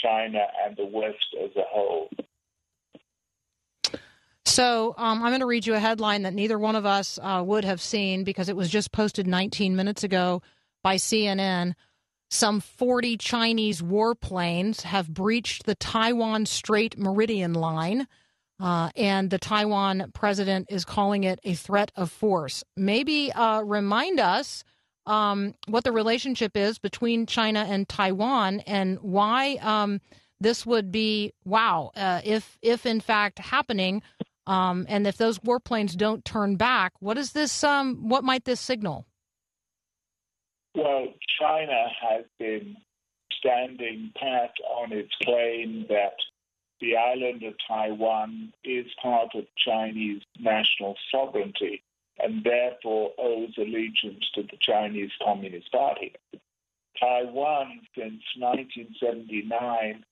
China 0.02 0.46
and 0.64 0.76
the 0.76 0.86
West 0.86 1.34
as 1.42 1.50
a 1.56 1.64
whole. 1.68 2.08
So 4.56 4.94
um, 4.96 5.22
I'm 5.22 5.28
going 5.28 5.40
to 5.40 5.46
read 5.46 5.66
you 5.66 5.74
a 5.74 5.78
headline 5.78 6.22
that 6.22 6.32
neither 6.32 6.58
one 6.58 6.76
of 6.76 6.86
us 6.86 7.18
uh, 7.22 7.42
would 7.44 7.66
have 7.66 7.78
seen 7.78 8.24
because 8.24 8.48
it 8.48 8.56
was 8.56 8.70
just 8.70 8.90
posted 8.90 9.26
19 9.26 9.76
minutes 9.76 10.02
ago 10.02 10.40
by 10.82 10.96
CNN. 10.96 11.74
Some 12.30 12.60
40 12.60 13.18
Chinese 13.18 13.82
warplanes 13.82 14.80
have 14.80 15.12
breached 15.12 15.66
the 15.66 15.74
Taiwan 15.74 16.46
Strait 16.46 16.96
Meridian 16.96 17.52
Line, 17.52 18.08
uh, 18.58 18.88
and 18.96 19.28
the 19.28 19.36
Taiwan 19.36 20.10
president 20.14 20.68
is 20.70 20.86
calling 20.86 21.24
it 21.24 21.38
a 21.44 21.52
threat 21.52 21.92
of 21.94 22.10
force. 22.10 22.64
Maybe 22.78 23.30
uh, 23.32 23.60
remind 23.60 24.18
us 24.18 24.64
um, 25.04 25.52
what 25.68 25.84
the 25.84 25.92
relationship 25.92 26.56
is 26.56 26.78
between 26.78 27.26
China 27.26 27.66
and 27.68 27.86
Taiwan 27.86 28.60
and 28.60 29.00
why 29.02 29.56
um, 29.56 30.00
this 30.40 30.64
would 30.64 30.90
be 30.90 31.34
wow 31.44 31.90
uh, 31.94 32.22
if 32.24 32.56
if 32.62 32.86
in 32.86 33.00
fact 33.00 33.38
happening. 33.38 34.00
Um, 34.46 34.86
and 34.88 35.06
if 35.06 35.16
those 35.16 35.38
warplanes 35.40 35.96
don't 35.96 36.24
turn 36.24 36.56
back, 36.56 36.92
what 37.00 37.18
is 37.18 37.32
this? 37.32 37.64
Um, 37.64 38.08
what 38.08 38.24
might 38.24 38.44
this 38.44 38.60
signal? 38.60 39.06
Well, 40.74 41.08
China 41.40 41.86
has 42.00 42.24
been 42.38 42.76
standing 43.32 44.12
pat 44.16 44.52
on 44.78 44.92
its 44.92 45.12
claim 45.22 45.86
that 45.88 46.16
the 46.80 46.96
island 46.96 47.42
of 47.42 47.54
Taiwan 47.66 48.52
is 48.62 48.86
part 49.02 49.34
of 49.34 49.44
Chinese 49.56 50.22
national 50.38 50.96
sovereignty 51.10 51.82
and 52.18 52.44
therefore 52.44 53.12
owes 53.18 53.54
allegiance 53.58 54.30
to 54.34 54.42
the 54.42 54.58
Chinese 54.60 55.10
Communist 55.22 55.70
Party. 55.72 56.14
Taiwan, 57.00 57.80
since 57.94 58.22
1979, 58.38 60.04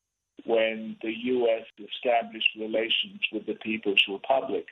when 0.44 0.96
the 1.02 1.12
U.S. 1.12 1.64
established 1.78 2.50
relations 2.58 3.20
with 3.32 3.46
the 3.46 3.54
People's 3.54 4.02
Republic, 4.08 4.66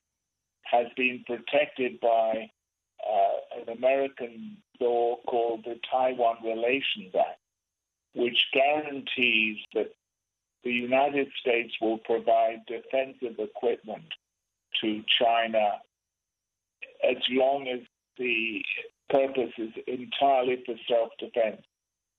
has 0.62 0.86
been 0.96 1.24
protected 1.26 2.00
by 2.00 2.50
uh, 3.08 3.60
an 3.60 3.76
American 3.76 4.56
law 4.80 5.16
called 5.26 5.64
the 5.64 5.78
Taiwan 5.90 6.36
Relations 6.44 7.14
Act, 7.18 7.40
which 8.14 8.46
guarantees 8.52 9.58
that 9.74 9.92
the 10.64 10.70
United 10.70 11.28
States 11.40 11.74
will 11.80 11.98
provide 11.98 12.60
defensive 12.66 13.38
equipment 13.38 14.04
to 14.80 15.02
China 15.18 15.80
as 17.02 17.16
long 17.30 17.66
as 17.68 17.80
the 18.18 18.62
purpose 19.10 19.52
is 19.58 19.72
entirely 19.86 20.62
for 20.64 20.74
self 20.88 21.10
defense 21.18 21.62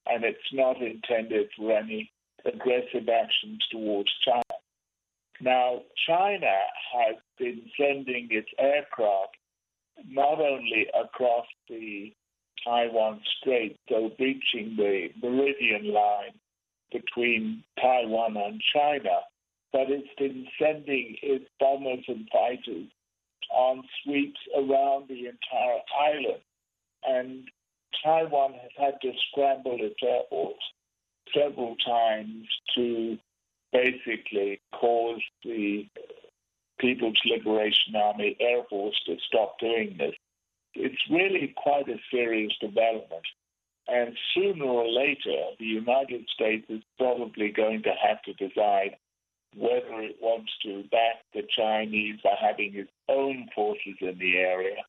and 0.06 0.24
it's 0.24 0.52
not 0.52 0.80
intended 0.82 1.48
for 1.56 1.72
any 1.72 2.10
aggressive 2.46 3.08
actions 3.08 3.60
towards 3.70 4.10
China. 4.24 4.42
Now, 5.40 5.82
China 6.06 6.56
has 6.94 7.16
been 7.38 7.62
sending 7.78 8.28
its 8.30 8.48
aircraft 8.58 9.36
not 10.08 10.40
only 10.40 10.86
across 10.98 11.46
the 11.68 12.12
Taiwan 12.64 13.20
Strait, 13.38 13.76
so 13.88 14.10
breaching 14.16 14.76
the 14.76 15.08
meridian 15.22 15.92
line 15.92 16.32
between 16.92 17.64
Taiwan 17.80 18.36
and 18.36 18.60
China, 18.74 19.20
but 19.72 19.90
it's 19.90 20.08
been 20.18 20.46
sending 20.60 21.16
its 21.22 21.46
bombers 21.58 22.04
and 22.06 22.28
fighters 22.32 22.88
on 23.50 23.82
sweeps 24.02 24.40
around 24.56 25.08
the 25.08 25.26
entire 25.26 25.80
island. 26.00 26.42
And 27.06 27.48
Taiwan 28.02 28.54
has 28.54 28.70
had 28.78 29.00
to 29.02 29.12
scramble 29.30 29.78
its 29.80 30.00
airports 30.02 30.62
several 31.34 31.76
times 31.84 32.46
to 32.76 33.18
basically 33.72 34.60
cause 34.72 35.20
the 35.44 35.86
People's 36.78 37.20
Liberation 37.24 37.96
Army 37.96 38.36
Air 38.40 38.62
Force 38.70 39.00
to 39.06 39.16
stop 39.26 39.58
doing 39.58 39.96
this. 39.98 40.14
It's 40.74 41.10
really 41.10 41.54
quite 41.56 41.88
a 41.88 41.98
serious 42.10 42.52
development. 42.60 43.24
And 43.86 44.16
sooner 44.34 44.64
or 44.64 44.88
later, 44.88 45.50
the 45.58 45.66
United 45.66 46.26
States 46.32 46.66
is 46.68 46.82
probably 46.98 47.50
going 47.50 47.82
to 47.82 47.92
have 48.02 48.22
to 48.22 48.32
decide 48.32 48.96
whether 49.56 50.00
it 50.00 50.16
wants 50.20 50.50
to 50.62 50.82
back 50.90 51.16
the 51.32 51.42
Chinese 51.56 52.18
by 52.24 52.34
having 52.40 52.74
its 52.74 52.90
own 53.08 53.48
forces 53.54 53.94
in 54.00 54.18
the 54.18 54.36
area 54.38 54.82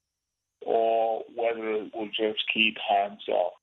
or 0.62 1.24
whether 1.36 1.72
it 1.74 1.94
will 1.94 2.08
just 2.08 2.44
keep 2.52 2.76
hands 2.90 3.22
off. 3.30 3.54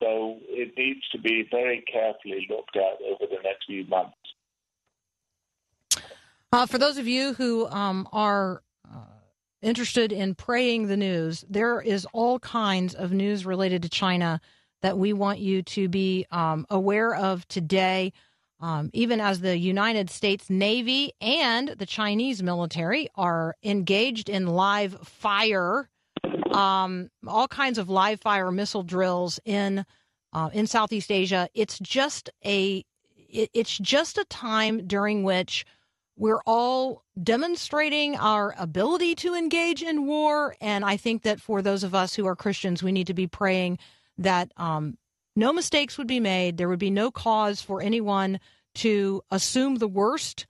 So 0.00 0.38
it 0.48 0.76
needs 0.76 1.00
to 1.12 1.18
be 1.18 1.46
very 1.50 1.82
carefully 1.90 2.46
looked 2.50 2.76
at 2.76 2.98
over 3.04 3.26
the 3.30 3.42
next 3.42 3.66
few 3.66 3.86
months. 3.86 4.16
Uh, 6.52 6.66
for 6.66 6.78
those 6.78 6.98
of 6.98 7.06
you 7.06 7.34
who 7.34 7.66
um, 7.68 8.08
are 8.12 8.62
uh, 8.84 8.98
interested 9.62 10.12
in 10.12 10.34
praying 10.34 10.86
the 10.86 10.96
news, 10.96 11.44
there 11.48 11.80
is 11.80 12.06
all 12.12 12.38
kinds 12.38 12.94
of 12.94 13.12
news 13.12 13.44
related 13.44 13.82
to 13.82 13.88
China 13.88 14.40
that 14.82 14.98
we 14.98 15.12
want 15.12 15.38
you 15.38 15.62
to 15.62 15.88
be 15.88 16.26
um, 16.30 16.66
aware 16.70 17.14
of 17.14 17.46
today. 17.48 18.12
Um, 18.60 18.88
even 18.94 19.20
as 19.20 19.40
the 19.40 19.58
United 19.58 20.08
States 20.08 20.48
Navy 20.48 21.12
and 21.20 21.68
the 21.68 21.84
Chinese 21.84 22.42
military 22.42 23.08
are 23.14 23.54
engaged 23.62 24.28
in 24.28 24.46
live 24.46 24.98
fire, 25.06 25.90
um, 26.52 27.10
all 27.26 27.48
kinds 27.48 27.78
of 27.78 27.88
live 27.88 28.20
fire 28.20 28.50
missile 28.50 28.82
drills 28.82 29.40
in 29.44 29.84
uh, 30.32 30.50
in 30.52 30.66
Southeast 30.66 31.10
Asia. 31.10 31.48
It's 31.54 31.78
just 31.78 32.30
a 32.44 32.84
it, 33.16 33.50
it's 33.52 33.78
just 33.78 34.18
a 34.18 34.24
time 34.24 34.86
during 34.86 35.22
which 35.22 35.64
we're 36.16 36.40
all 36.46 37.02
demonstrating 37.22 38.16
our 38.16 38.54
ability 38.58 39.14
to 39.16 39.34
engage 39.34 39.82
in 39.82 40.06
war, 40.06 40.56
and 40.60 40.84
I 40.84 40.96
think 40.96 41.22
that 41.22 41.40
for 41.40 41.60
those 41.60 41.84
of 41.84 41.94
us 41.94 42.14
who 42.14 42.26
are 42.26 42.36
Christians, 42.36 42.82
we 42.82 42.92
need 42.92 43.06
to 43.08 43.14
be 43.14 43.26
praying 43.26 43.78
that 44.18 44.50
um, 44.56 44.96
no 45.34 45.52
mistakes 45.52 45.98
would 45.98 46.06
be 46.06 46.20
made. 46.20 46.56
There 46.56 46.68
would 46.70 46.78
be 46.78 46.90
no 46.90 47.10
cause 47.10 47.60
for 47.60 47.82
anyone 47.82 48.40
to 48.76 49.22
assume 49.30 49.76
the 49.76 49.88
worst 49.88 50.46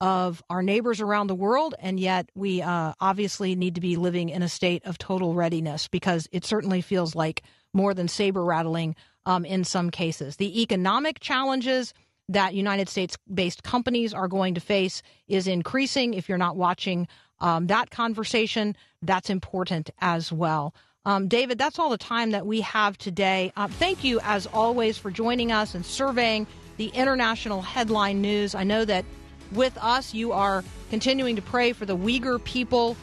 of 0.00 0.42
our 0.48 0.62
neighbors 0.62 1.00
around 1.00 1.26
the 1.26 1.34
world, 1.34 1.74
and 1.78 2.00
yet 2.00 2.30
we 2.34 2.62
uh, 2.62 2.92
obviously 3.00 3.54
need 3.54 3.74
to 3.74 3.80
be 3.80 3.96
living 3.96 4.30
in 4.30 4.42
a 4.42 4.48
state 4.48 4.84
of 4.86 4.96
total 4.98 5.34
readiness 5.34 5.88
because 5.88 6.26
it 6.32 6.44
certainly 6.44 6.80
feels 6.80 7.14
like 7.14 7.42
more 7.72 7.92
than 7.94 8.08
saber 8.08 8.44
rattling 8.44 8.96
um, 9.26 9.44
in 9.44 9.64
some 9.64 9.90
cases. 9.90 10.36
The 10.36 10.62
economic 10.62 11.20
challenges 11.20 11.92
that 12.28 12.54
United 12.54 12.88
States 12.88 13.16
based 13.32 13.62
companies 13.62 14.14
are 14.14 14.28
going 14.28 14.54
to 14.54 14.60
face 14.60 15.02
is 15.28 15.46
increasing. 15.46 16.14
If 16.14 16.28
you're 16.28 16.38
not 16.38 16.56
watching 16.56 17.06
um, 17.40 17.66
that 17.66 17.90
conversation, 17.90 18.76
that's 19.02 19.30
important 19.30 19.90
as 20.00 20.32
well. 20.32 20.74
Um, 21.04 21.28
David, 21.28 21.58
that's 21.58 21.78
all 21.78 21.90
the 21.90 21.98
time 21.98 22.30
that 22.30 22.46
we 22.46 22.60
have 22.60 22.96
today. 22.98 23.52
Uh, 23.56 23.68
thank 23.68 24.04
you, 24.04 24.20
as 24.22 24.46
always, 24.46 24.98
for 24.98 25.10
joining 25.10 25.50
us 25.50 25.74
and 25.74 25.84
surveying 25.84 26.46
the 26.76 26.88
international 26.88 27.62
headline 27.62 28.20
news. 28.20 28.54
I 28.54 28.64
know 28.64 28.84
that 28.84 29.04
with 29.52 29.76
us, 29.78 30.14
you 30.14 30.32
are 30.32 30.64
continuing 30.90 31.36
to 31.36 31.42
pray 31.42 31.72
for 31.72 31.86
the 31.86 31.96
Uyghur 31.96 32.42
people 32.42 32.96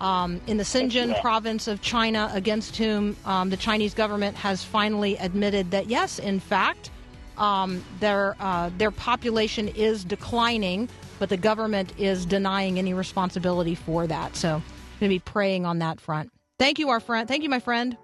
um, 0.00 0.40
in 0.46 0.56
the 0.56 0.64
Xinjiang 0.64 1.20
province 1.20 1.66
of 1.66 1.82
China, 1.82 2.30
against 2.32 2.76
whom 2.76 3.16
um, 3.24 3.50
the 3.50 3.56
Chinese 3.56 3.94
government 3.94 4.36
has 4.36 4.62
finally 4.62 5.16
admitted 5.16 5.72
that, 5.72 5.88
yes, 5.88 6.18
in 6.18 6.38
fact, 6.38 6.90
um, 7.36 7.84
their 8.00 8.36
uh, 8.40 8.70
their 8.78 8.90
population 8.90 9.68
is 9.68 10.04
declining, 10.04 10.88
but 11.18 11.28
the 11.28 11.36
government 11.36 11.92
is 11.98 12.26
denying 12.26 12.78
any 12.78 12.94
responsibility 12.94 13.74
for 13.74 14.06
that. 14.06 14.36
So, 14.36 14.56
I'm 14.56 14.62
going 15.00 15.10
to 15.10 15.14
be 15.14 15.18
praying 15.20 15.66
on 15.66 15.78
that 15.78 16.00
front. 16.00 16.30
Thank 16.58 16.78
you, 16.78 16.88
our 16.88 17.00
friend. 17.00 17.28
Thank 17.28 17.44
you, 17.44 17.48
my 17.48 17.60
friend. 17.60 17.96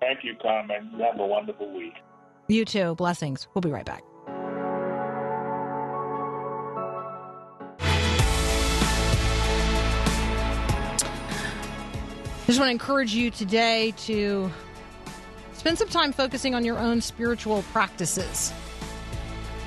Thank 0.00 0.24
you, 0.24 0.34
Carmen. 0.40 0.90
You 0.96 1.04
Have 1.04 1.18
a 1.18 1.26
wonderful 1.26 1.72
week. 1.74 1.94
You 2.48 2.64
too. 2.64 2.94
Blessings. 2.96 3.48
We'll 3.54 3.62
be 3.62 3.70
right 3.70 3.86
back. 3.86 4.02
Just 12.52 12.60
want 12.60 12.68
to 12.68 12.72
encourage 12.72 13.14
you 13.14 13.30
today 13.30 13.94
to 13.96 14.50
spend 15.54 15.78
some 15.78 15.88
time 15.88 16.12
focusing 16.12 16.54
on 16.54 16.66
your 16.66 16.78
own 16.78 17.00
spiritual 17.00 17.62
practices. 17.72 18.52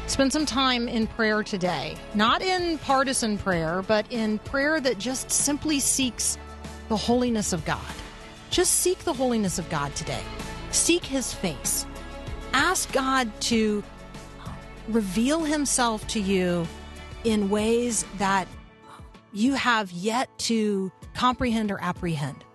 Spend 0.06 0.32
some 0.32 0.46
time 0.46 0.88
in 0.88 1.08
prayer 1.08 1.42
today, 1.42 1.98
not 2.14 2.44
in 2.44 2.78
partisan 2.78 3.40
prayer, 3.40 3.82
but 3.82 4.06
in 4.12 4.38
prayer 4.38 4.80
that 4.80 5.00
just 5.00 5.32
simply 5.32 5.80
seeks 5.80 6.38
the 6.88 6.96
holiness 6.96 7.54
of 7.54 7.66
God. 7.66 7.82
Just 8.52 8.72
seek 8.82 9.00
the 9.00 9.14
holiness 9.14 9.58
of 9.58 9.68
God 9.72 9.96
today. 9.96 10.22
Seek 10.70 11.04
His 11.04 11.34
face. 11.34 11.88
Ask 12.54 12.92
God 12.92 13.32
to 13.42 13.84
reveal 14.90 15.44
Himself 15.44 16.06
to 16.10 16.20
you 16.20 16.68
in 17.24 17.50
ways 17.50 18.06
that 18.20 18.48
you 19.34 19.56
have 19.56 19.92
yet 19.92 20.30
to 20.38 20.92
comprehend 21.16 21.72
or 21.72 21.82
apprehend. 21.82 22.46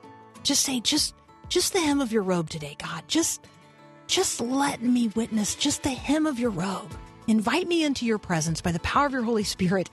Just 0.43 0.63
say, 0.63 0.81
just, 0.81 1.15
just 1.49 1.73
the 1.73 1.81
hem 1.81 2.01
of 2.01 2.13
your 2.13 2.23
robe 2.23 2.51
today, 2.51 2.77
God. 2.79 3.05
Just, 3.09 3.47
just 4.07 4.41
let 4.41 4.83
me 4.83 5.09
witness 5.09 5.55
just 5.55 5.83
the 5.83 5.91
hem 5.91 6.27
of 6.27 6.39
your 6.39 6.51
robe. 6.51 6.93
Invite 7.27 7.69
me 7.69 7.85
into 7.85 8.07
your 8.07 8.19
presence 8.19 8.61
by 8.61 8.73
the 8.73 8.81
power 8.81 9.07
of 9.07 9.13
your 9.13 9.23
Holy 9.23 9.45
Spirit 9.45 9.91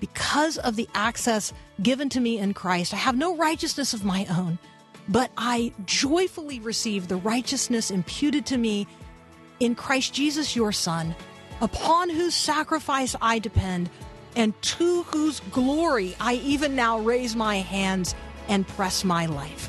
because 0.00 0.58
of 0.58 0.76
the 0.76 0.88
access 0.94 1.52
given 1.82 2.08
to 2.08 2.20
me 2.20 2.38
in 2.38 2.54
Christ. 2.54 2.94
I 2.94 2.96
have 2.96 3.16
no 3.16 3.36
righteousness 3.36 3.94
of 3.94 4.04
my 4.04 4.26
own, 4.30 4.58
but 5.08 5.30
I 5.36 5.72
joyfully 5.84 6.58
receive 6.60 7.06
the 7.06 7.16
righteousness 7.16 7.90
imputed 7.90 8.46
to 8.46 8.58
me 8.58 8.86
in 9.60 9.74
Christ 9.74 10.14
Jesus, 10.14 10.56
your 10.56 10.72
Son, 10.72 11.14
upon 11.60 12.08
whose 12.08 12.34
sacrifice 12.34 13.14
I 13.20 13.38
depend, 13.38 13.90
and 14.34 14.60
to 14.62 15.02
whose 15.04 15.40
glory 15.52 16.16
I 16.18 16.34
even 16.34 16.74
now 16.74 16.98
raise 16.98 17.36
my 17.36 17.56
hands 17.56 18.14
and 18.48 18.66
press 18.66 19.04
my 19.04 19.26
life. 19.26 19.68